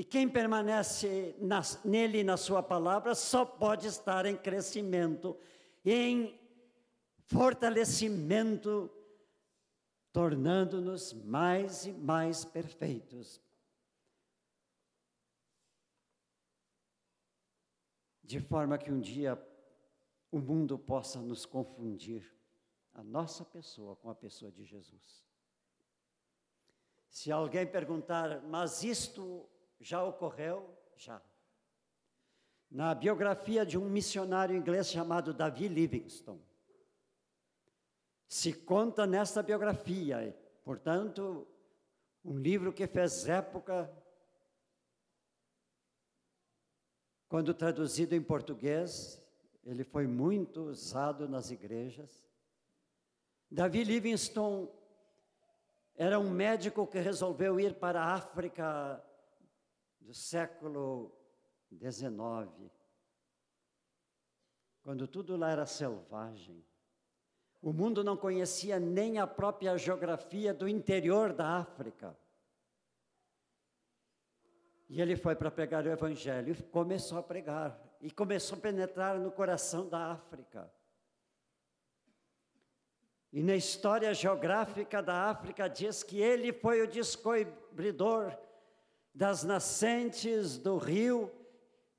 [0.00, 5.38] E quem permanece nas, nele na sua palavra só pode estar em crescimento,
[5.84, 6.40] em
[7.26, 8.90] fortalecimento
[10.10, 13.42] tornando-nos mais e mais perfeitos.
[18.24, 19.38] De forma que um dia
[20.32, 22.34] o mundo possa nos confundir,
[22.94, 25.22] a nossa pessoa com a pessoa de Jesus.
[27.10, 29.46] Se alguém perguntar, mas isto
[29.80, 30.76] já ocorreu?
[30.96, 31.20] Já.
[32.70, 36.44] Na biografia de um missionário inglês chamado Davi Livingstone,
[38.28, 40.38] se conta nesta biografia.
[40.62, 41.48] Portanto,
[42.24, 43.90] um livro que fez época,
[47.28, 49.20] quando traduzido em português,
[49.64, 52.24] ele foi muito usado nas igrejas.
[53.50, 54.68] Davi Livingstone
[55.96, 59.04] era um médico que resolveu ir para a África
[60.00, 61.14] do século
[61.78, 62.70] XIX,
[64.82, 66.64] quando tudo lá era selvagem.
[67.62, 72.16] O mundo não conhecia nem a própria geografia do interior da África.
[74.88, 77.80] E ele foi para pregar o Evangelho e começou a pregar.
[78.00, 80.72] E começou a penetrar no coração da África.
[83.32, 88.36] E na história geográfica da África diz que ele foi o descobridor
[89.14, 91.30] das nascentes do rio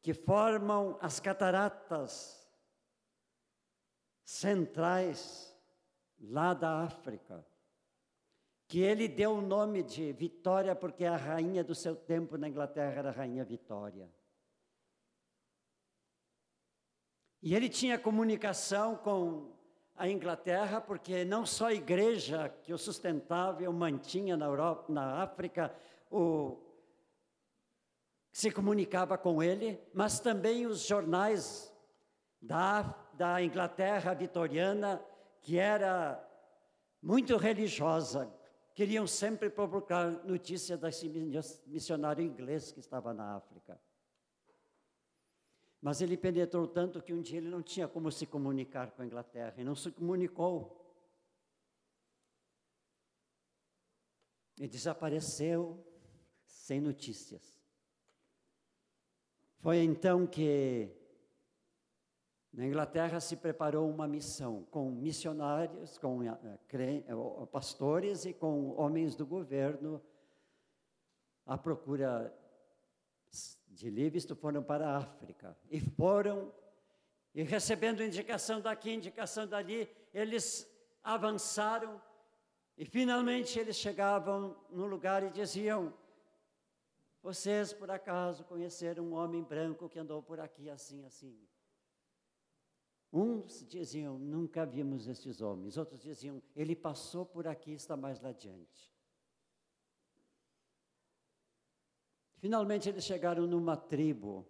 [0.01, 2.41] que formam as cataratas
[4.23, 5.55] centrais
[6.19, 7.45] lá da África,
[8.67, 12.93] que ele deu o nome de Vitória porque a rainha do seu tempo na Inglaterra
[12.93, 14.09] era a rainha Vitória.
[17.41, 19.51] E ele tinha comunicação com
[19.95, 24.91] a Inglaterra, porque não só a igreja que o sustentava e o mantinha na, Europa,
[24.91, 25.73] na África,
[26.09, 26.57] o,
[28.31, 31.73] se comunicava com ele, mas também os jornais
[32.41, 35.03] da, da Inglaterra vitoriana
[35.41, 36.27] que era
[37.01, 38.31] muito religiosa,
[38.73, 41.09] queriam sempre publicar notícias desse
[41.67, 43.79] missionário inglês que estava na África.
[45.81, 49.05] Mas ele penetrou tanto que um dia ele não tinha como se comunicar com a
[49.05, 50.77] Inglaterra e não se comunicou.
[54.59, 55.83] E desapareceu
[56.45, 57.60] sem notícias.
[59.61, 60.89] Foi então que
[62.51, 66.33] na Inglaterra se preparou uma missão com missionários, com eh,
[66.73, 70.01] eh, pastores e com homens do governo
[71.45, 72.35] à procura
[73.67, 75.55] de Lívisto, foram para a África.
[75.69, 76.51] E foram,
[77.35, 80.67] e recebendo indicação daqui, indicação dali, eles
[81.03, 82.01] avançaram
[82.75, 85.93] e finalmente eles chegavam no lugar e diziam:
[87.21, 91.37] Vocês por acaso conheceram um homem branco que andou por aqui assim, assim?
[93.13, 95.77] Uns diziam: Nunca vimos estes homens.
[95.77, 98.91] Outros diziam: Ele passou por aqui, está mais lá adiante.
[102.37, 104.47] Finalmente eles chegaram numa tribo.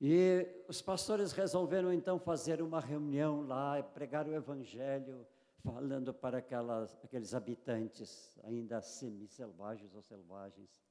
[0.00, 5.26] E os pastores resolveram então fazer uma reunião lá, pregar o evangelho
[5.62, 10.82] falando para aquelas, aqueles habitantes ainda semi-selvagens ou selvagens.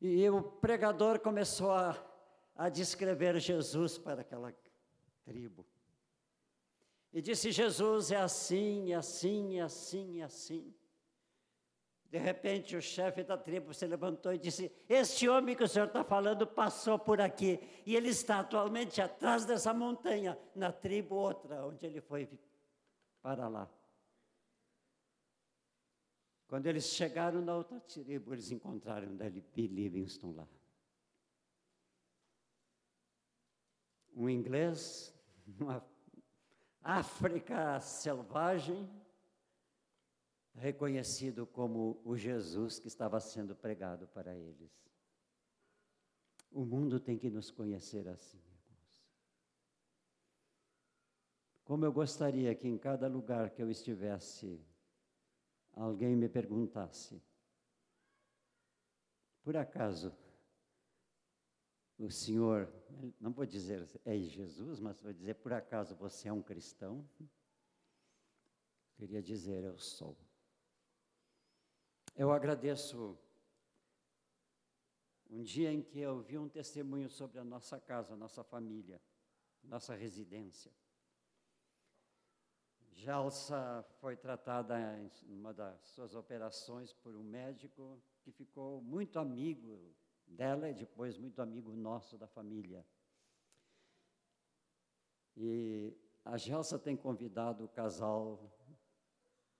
[0.00, 1.96] E o pregador começou a,
[2.54, 4.54] a descrever Jesus para aquela
[5.24, 5.66] tribo.
[7.12, 10.74] E disse: Jesus é assim, é assim, é assim, é assim.
[12.10, 15.88] De repente, o chefe da tribo se levantou e disse: Este homem que o senhor
[15.88, 21.66] está falando passou por aqui, e ele está atualmente atrás dessa montanha, na tribo outra,
[21.66, 22.26] onde ele foi
[23.20, 23.70] para lá.
[26.46, 30.48] Quando eles chegaram na outra tribo, eles encontraram David Livingston lá.
[34.16, 35.14] Um inglês,
[35.60, 35.86] uma
[36.82, 38.88] África selvagem,
[40.58, 44.70] reconhecido como o Jesus que estava sendo pregado para eles.
[46.50, 48.42] O mundo tem que nos conhecer assim.
[51.64, 54.60] Como eu gostaria que em cada lugar que eu estivesse,
[55.72, 57.22] alguém me perguntasse:
[59.42, 60.16] por acaso,
[61.98, 62.72] o Senhor,
[63.20, 67.06] não vou dizer é Jesus, mas vou dizer por acaso você é um cristão?
[68.96, 70.16] Queria dizer, eu sou.
[72.18, 73.16] Eu agradeço
[75.30, 79.00] um dia em que eu vi um testemunho sobre a nossa casa, nossa família,
[79.62, 80.72] nossa residência.
[82.90, 89.94] Jalsa foi tratada em uma das suas operações por um médico que ficou muito amigo
[90.26, 92.84] dela e depois muito amigo nosso da família.
[95.36, 98.57] E a Gelsa tem convidado o casal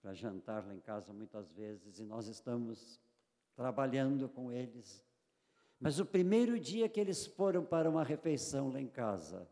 [0.08, 2.98] para jantar lá em casa muitas vezes e nós estamos
[3.54, 5.04] trabalhando com eles.
[5.78, 9.46] Mas o primeiro dia que eles foram para uma refeição lá em casa,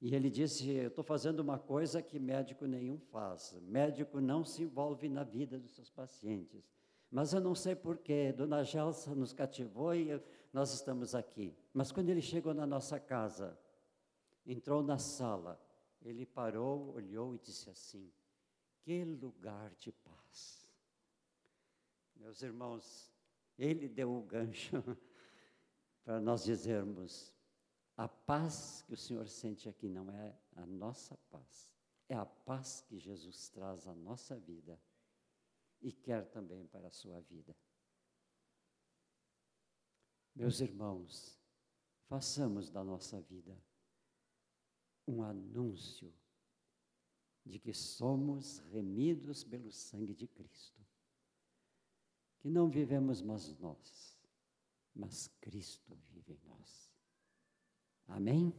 [0.00, 3.54] e ele disse: Eu estou fazendo uma coisa que médico nenhum faz.
[3.60, 6.64] Médico não se envolve na vida dos seus pacientes.
[7.10, 8.32] Mas eu não sei porquê.
[8.32, 10.22] Dona Gelsa nos cativou e
[10.54, 11.54] nós estamos aqui.
[11.74, 13.58] Mas quando ele chegou na nossa casa,
[14.46, 15.60] entrou na sala,
[16.00, 18.10] ele parou, olhou e disse assim:
[18.88, 20.66] que lugar de paz.
[22.16, 23.12] Meus irmãos,
[23.58, 24.76] ele deu o gancho
[26.02, 27.30] para nós dizermos:
[27.94, 31.70] a paz que o Senhor sente aqui não é a nossa paz,
[32.08, 34.80] é a paz que Jesus traz à nossa vida
[35.82, 37.54] e quer também para a sua vida.
[40.34, 41.38] Meus irmãos,
[42.06, 43.54] façamos da nossa vida
[45.06, 46.10] um anúncio
[47.48, 50.78] de que somos remidos pelo sangue de Cristo.
[52.38, 54.16] Que não vivemos mais nós,
[54.94, 56.92] mas Cristo vive em nós.
[58.06, 58.54] Amém?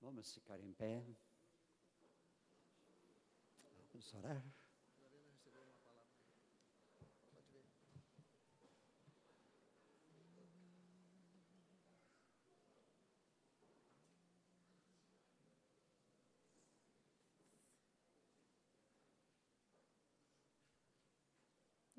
[0.00, 1.02] Vamos ficar em pé.
[3.92, 4.59] Vamos orar.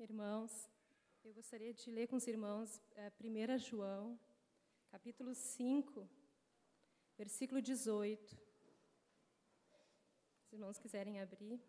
[0.02, 0.68] Irmãos,
[1.22, 4.18] eu gostaria de ler com os irmãos é, 1 João,
[4.90, 6.10] capítulo 5,
[7.16, 8.28] versículo 18.
[8.28, 8.40] Se
[10.44, 11.62] os irmãos quiserem abrir.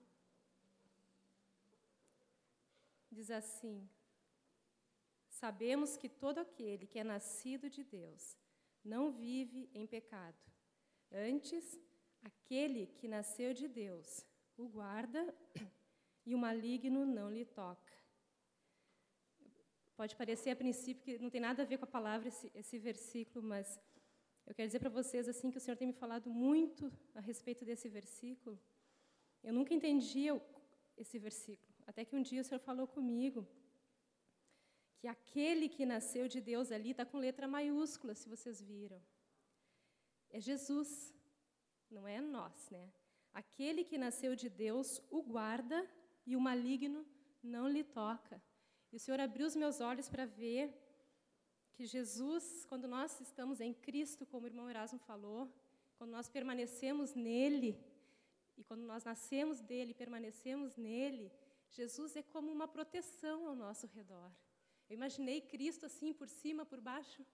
[3.12, 3.88] Diz assim:
[5.30, 8.36] Sabemos que todo aquele que é nascido de Deus
[8.84, 10.44] não vive em pecado.
[11.12, 11.80] Antes,
[12.24, 14.26] aquele que nasceu de Deus
[14.58, 15.22] o guarda
[16.26, 17.83] e o maligno não lhe toca.
[19.96, 22.80] Pode parecer a princípio que não tem nada a ver com a palavra esse, esse
[22.80, 23.80] versículo, mas
[24.46, 27.64] eu quero dizer para vocês assim que o Senhor tem me falado muito a respeito
[27.64, 28.60] desse versículo.
[29.44, 30.42] Eu nunca entendia
[30.98, 33.48] esse versículo, até que um dia o Senhor falou comigo
[34.98, 39.02] que aquele que nasceu de Deus ali está com letra maiúscula, se vocês viram.
[40.30, 41.14] É Jesus.
[41.92, 42.90] não é nós, né?
[43.34, 45.88] Aquele que nasceu de Deus o guarda
[46.26, 47.06] e o maligno
[47.44, 48.42] não lhe toca.
[48.94, 50.72] E o Senhor abriu os meus olhos para ver
[51.74, 55.52] que Jesus, quando nós estamos em Cristo, como o irmão Erasmo falou,
[55.98, 57.72] quando nós permanecemos nele,
[58.56, 61.32] e quando nós nascemos dele e permanecemos nele,
[61.72, 64.32] Jesus é como uma proteção ao nosso redor.
[64.88, 67.26] Eu imaginei Cristo assim, por cima, por baixo,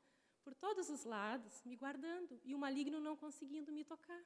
[0.46, 4.24] por todos os lados, me guardando, e o maligno não conseguindo me tocar.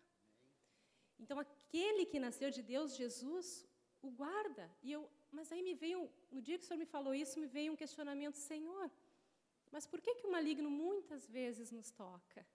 [1.19, 3.65] Então, aquele que nasceu de Deus, Jesus,
[4.03, 4.69] o guarda.
[4.83, 5.99] E eu, mas aí me veio,
[6.31, 8.89] no dia que o Senhor me falou isso, me veio um questionamento, Senhor,
[9.71, 12.45] mas por que, que o maligno muitas vezes nos toca?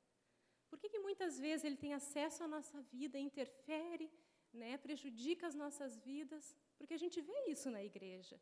[0.68, 4.08] Por que, que muitas vezes ele tem acesso à nossa vida, interfere,
[4.52, 6.54] né, prejudica as nossas vidas?
[6.76, 8.40] Porque a gente vê isso na igreja.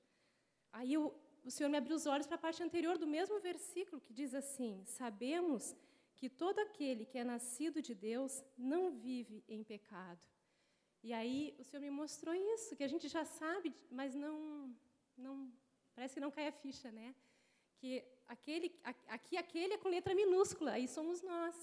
[0.72, 1.04] Aí eu,
[1.44, 4.34] o Senhor me abriu os olhos para a parte anterior do mesmo versículo, que diz
[4.34, 5.74] assim: Sabemos
[6.16, 10.26] que todo aquele que é nascido de Deus não vive em pecado.
[11.08, 14.36] E aí o Senhor me mostrou isso, que a gente já sabe, mas não,
[15.24, 15.34] não
[15.94, 17.14] parece que não cai a ficha, né?
[17.78, 17.90] Que
[18.34, 18.68] aquele,
[19.16, 21.56] aqui aquele é com letra minúscula, aí somos nós.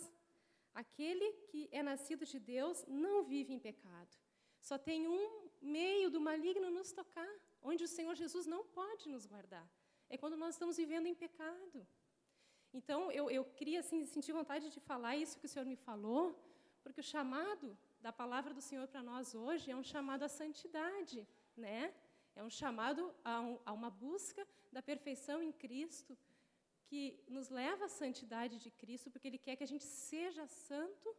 [0.73, 4.13] Aquele que é nascido de Deus não vive em pecado.
[4.61, 5.23] Só tem um
[5.61, 9.67] meio do maligno nos tocar, onde o Senhor Jesus não pode nos guardar.
[10.09, 11.85] É quando nós estamos vivendo em pecado.
[12.73, 16.23] Então, eu, eu queria assim, sentir vontade de falar isso que o Senhor me falou,
[16.81, 21.26] porque o chamado da palavra do Senhor para nós hoje é um chamado à santidade,
[21.56, 21.93] né?
[22.36, 26.18] É um chamado a, um, a uma busca da perfeição em Cristo,
[26.88, 31.16] que nos leva à santidade de Cristo, porque Ele quer que a gente seja santo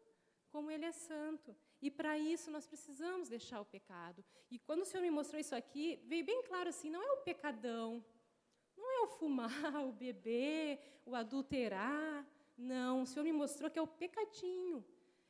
[0.53, 1.57] como Ele é santo.
[1.81, 4.23] E para isso nós precisamos deixar o pecado.
[4.51, 7.23] E quando o Senhor me mostrou isso aqui, veio bem claro assim: não é o
[7.23, 8.05] pecadão,
[8.77, 9.49] não é o fumar,
[9.89, 12.27] o beber, o adulterar.
[12.59, 14.85] Não, o Senhor me mostrou que é o pecadinho.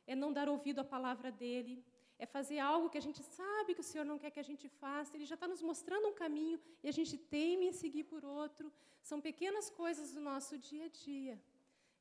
[0.07, 1.83] É não dar ouvido à palavra dele,
[2.17, 4.67] é fazer algo que a gente sabe que o Senhor não quer que a gente
[4.69, 5.15] faça.
[5.15, 8.71] Ele já está nos mostrando um caminho e a gente teme em seguir por outro.
[9.01, 11.35] São pequenas coisas do nosso dia a dia.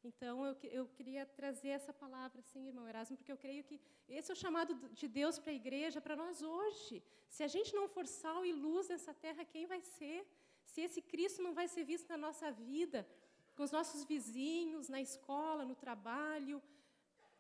[0.05, 4.31] Então, eu, eu queria trazer essa palavra, sim, irmão Erasmo, porque eu creio que esse
[4.31, 7.03] é o chamado de Deus para a igreja, para nós hoje.
[7.29, 10.19] Se a gente não for sal e luz nessa terra, quem vai ser?
[10.67, 13.09] Se esse Cristo não vai ser visto na nossa vida,
[13.57, 16.63] com os nossos vizinhos, na escola, no trabalho,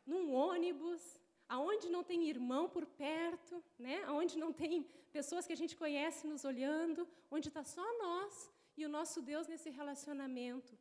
[0.06, 1.02] num ônibus,
[1.48, 4.02] aonde não tem irmão por perto, né?
[4.04, 8.84] aonde não tem pessoas que a gente conhece nos olhando, onde está só nós e
[8.84, 10.76] o nosso Deus nesse relacionamento.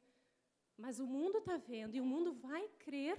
[0.78, 3.18] Mas o mundo está vendo e o mundo vai crer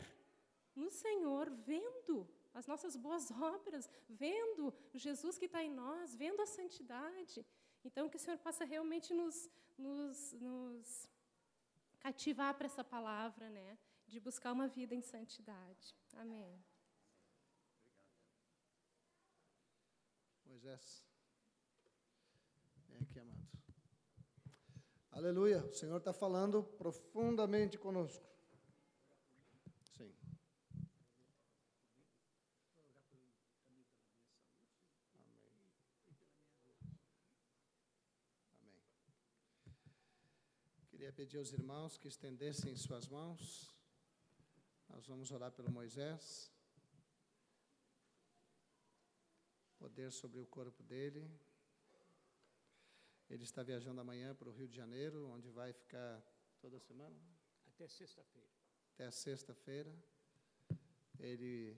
[0.74, 6.46] no Senhor, vendo as nossas boas obras, vendo Jesus que está em nós, vendo a
[6.46, 7.44] santidade.
[7.84, 11.08] Então, que o Senhor possa realmente nos, nos, nos
[11.98, 13.78] cativar para essa palavra, né?
[14.06, 15.94] De buscar uma vida em santidade.
[16.12, 16.64] Amém.
[20.64, 21.04] Moisés.
[22.88, 23.48] Vem aqui, amado.
[25.10, 25.64] Aleluia.
[25.64, 28.24] O Senhor está falando profundamente conosco.
[29.82, 30.14] Sim.
[33.62, 33.84] Amém.
[40.88, 43.73] Queria pedir aos irmãos que estendessem suas mãos.
[44.94, 46.52] Nós vamos orar pelo Moisés.
[49.76, 51.28] Poder sobre o corpo dele.
[53.28, 56.22] Ele está viajando amanhã para o Rio de Janeiro, onde vai ficar
[56.60, 57.16] toda semana?
[57.66, 58.48] Até sexta-feira.
[58.92, 59.92] Até sexta-feira.
[61.18, 61.76] Ele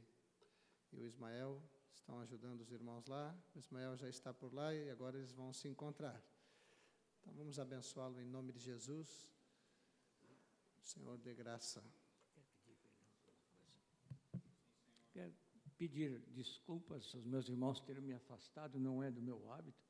[0.92, 1.62] e o Ismael
[1.94, 3.34] estão ajudando os irmãos lá.
[3.54, 6.22] O Ismael já está por lá e agora eles vão se encontrar.
[7.20, 9.26] Então vamos abençoá-lo em nome de Jesus.
[10.82, 11.82] Senhor, dê graça.
[15.16, 15.34] Quero
[15.78, 19.86] pedir desculpas aos meus irmãos terem me afastado, não é do meu hábito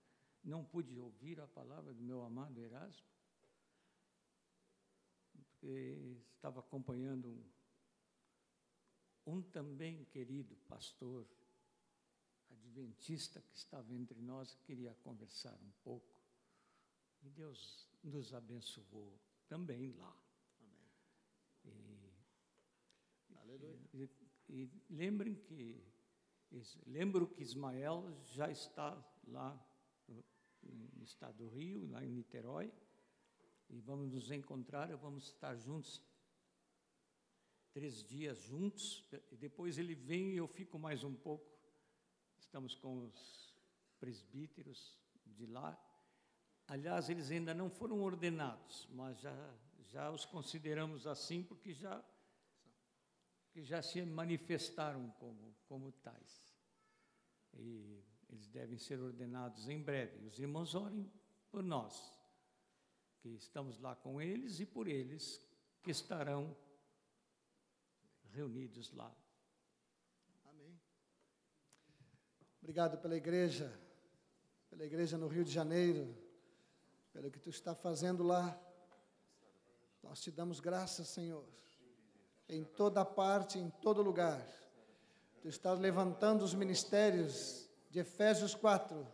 [0.47, 3.05] não pude ouvir a palavra do meu amado Erasmo,
[5.33, 7.45] porque estava acompanhando um,
[9.27, 11.27] um também querido pastor
[12.49, 16.15] adventista que estava entre nós e queria conversar um pouco.
[17.23, 19.19] E Deus nos abençoou
[19.49, 20.17] também lá.
[20.61, 20.93] Amém.
[21.65, 23.81] E, Aleluia.
[23.93, 24.09] E,
[24.49, 25.83] e lembrem que
[26.87, 29.61] lembro que Ismael já está lá
[30.63, 32.73] no estado do Rio, lá em Niterói,
[33.69, 36.01] e vamos nos encontrar, vamos estar juntos
[37.73, 41.47] três dias juntos, e depois ele vem e eu fico mais um pouco.
[42.39, 43.55] Estamos com os
[44.01, 45.79] presbíteros de lá.
[46.69, 49.55] Aliás, eles ainda não foram ordenados, mas já,
[49.93, 52.03] já os consideramos assim, porque já
[53.57, 56.55] que já se manifestaram como, como tais.
[57.55, 60.27] E eles devem ser ordenados em breve.
[60.27, 61.11] Os irmãos orem
[61.51, 62.13] por nós,
[63.19, 65.41] que estamos lá com eles, e por eles
[65.83, 66.55] que estarão
[68.35, 69.11] reunidos lá.
[70.51, 70.79] Amém.
[72.61, 73.73] Obrigado pela igreja,
[74.69, 76.15] pela igreja no Rio de Janeiro,
[77.11, 78.55] pelo que tu está fazendo lá.
[80.03, 81.49] Nós te damos graças, Senhor,
[82.49, 84.45] em toda parte, em todo lugar.
[85.41, 89.07] Tu estás levantando os ministérios de Efésios 4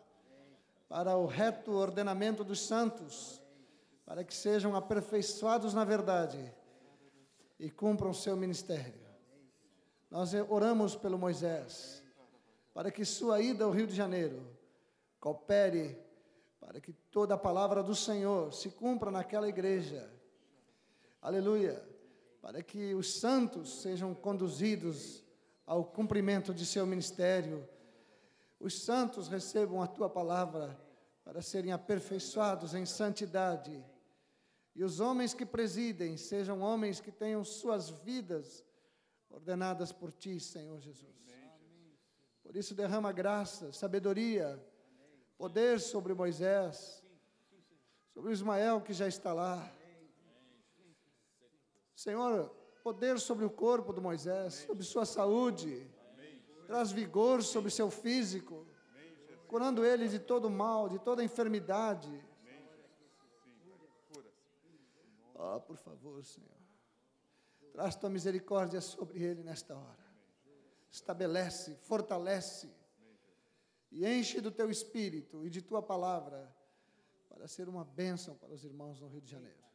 [0.88, 3.40] para o reto ordenamento dos santos,
[4.04, 6.54] para que sejam aperfeiçoados na verdade
[7.58, 9.00] e cumpram seu ministério.
[10.10, 12.02] Nós oramos pelo Moisés,
[12.74, 14.46] para que sua ida ao Rio de Janeiro
[15.18, 15.98] coopere
[16.62, 20.08] para que toda a palavra do Senhor se cumpra naquela igreja.
[21.20, 21.91] Aleluia.
[22.42, 25.24] Para que os santos sejam conduzidos
[25.64, 27.66] ao cumprimento de seu ministério.
[28.60, 30.78] Os santos recebam a tua palavra
[31.24, 33.82] para serem aperfeiçoados em santidade.
[34.74, 38.64] E os homens que presidem sejam homens que tenham suas vidas
[39.30, 41.22] ordenadas por ti, Senhor Jesus.
[42.42, 44.62] Por isso derrama graça, sabedoria,
[45.38, 47.02] poder sobre Moisés,
[48.12, 49.72] sobre Ismael que já está lá.
[51.94, 52.48] Senhor,
[52.82, 55.90] poder sobre o corpo do Moisés, sobre sua saúde,
[56.66, 58.66] traz vigor sobre seu físico,
[59.46, 62.10] curando ele de todo mal, de toda enfermidade.
[65.34, 66.50] Oh, por favor, Senhor,
[67.72, 70.02] traz tua misericórdia sobre ele nesta hora.
[70.90, 72.70] Estabelece, fortalece,
[73.90, 76.54] e enche do teu espírito e de tua palavra
[77.28, 79.71] para ser uma bênção para os irmãos no Rio de Janeiro.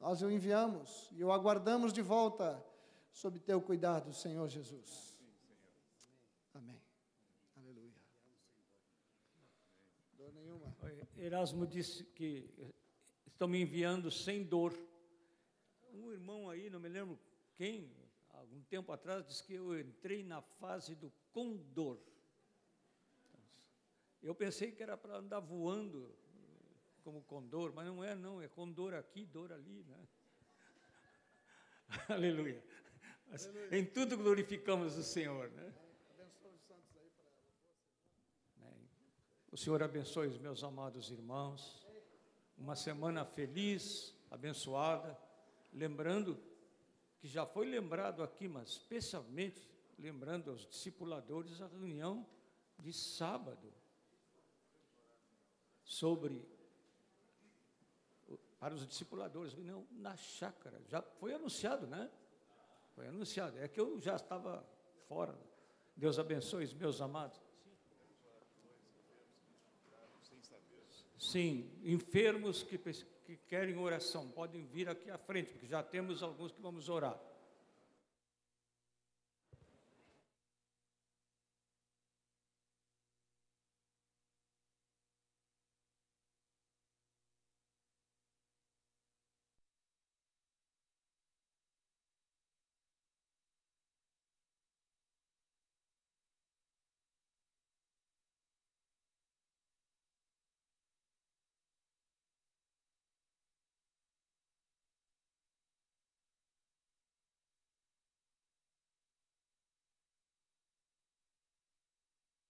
[0.00, 2.64] Nós o enviamos e o aguardamos de volta
[3.12, 5.14] sob teu cuidado, Senhor Jesus.
[6.54, 6.80] Amém.
[7.54, 7.92] Aleluia.
[10.16, 10.74] Dor nenhuma.
[11.18, 12.48] Erasmo disse que
[13.26, 14.74] estão me enviando sem dor.
[15.92, 17.18] Um irmão aí, não me lembro
[17.54, 17.92] quem,
[18.30, 21.98] algum tempo atrás, disse que eu entrei na fase do condor.
[24.22, 26.14] Eu pensei que era para andar voando
[27.00, 30.08] como condor, mas não é, não, é condor aqui, dor ali, né?
[32.08, 32.62] Aleluia.
[33.30, 33.78] Aleluia.
[33.78, 35.74] Em tudo glorificamos o Senhor, né?
[39.52, 41.84] O Senhor abençoe os meus amados irmãos.
[42.56, 45.18] Uma semana feliz, abençoada.
[45.72, 46.40] Lembrando
[47.18, 52.24] que já foi lembrado aqui, mas especialmente lembrando aos discipuladores a reunião
[52.78, 53.72] de sábado
[55.82, 56.48] sobre
[58.60, 60.78] para os discipuladores, não, na chácara.
[60.86, 62.10] Já foi anunciado, né?
[62.94, 63.58] Foi anunciado.
[63.58, 64.62] É que eu já estava
[65.08, 65.34] fora.
[65.96, 67.40] Deus abençoe os meus amados.
[71.18, 76.52] Sim, enfermos que, que querem oração, podem vir aqui à frente, porque já temos alguns
[76.52, 77.18] que vamos orar.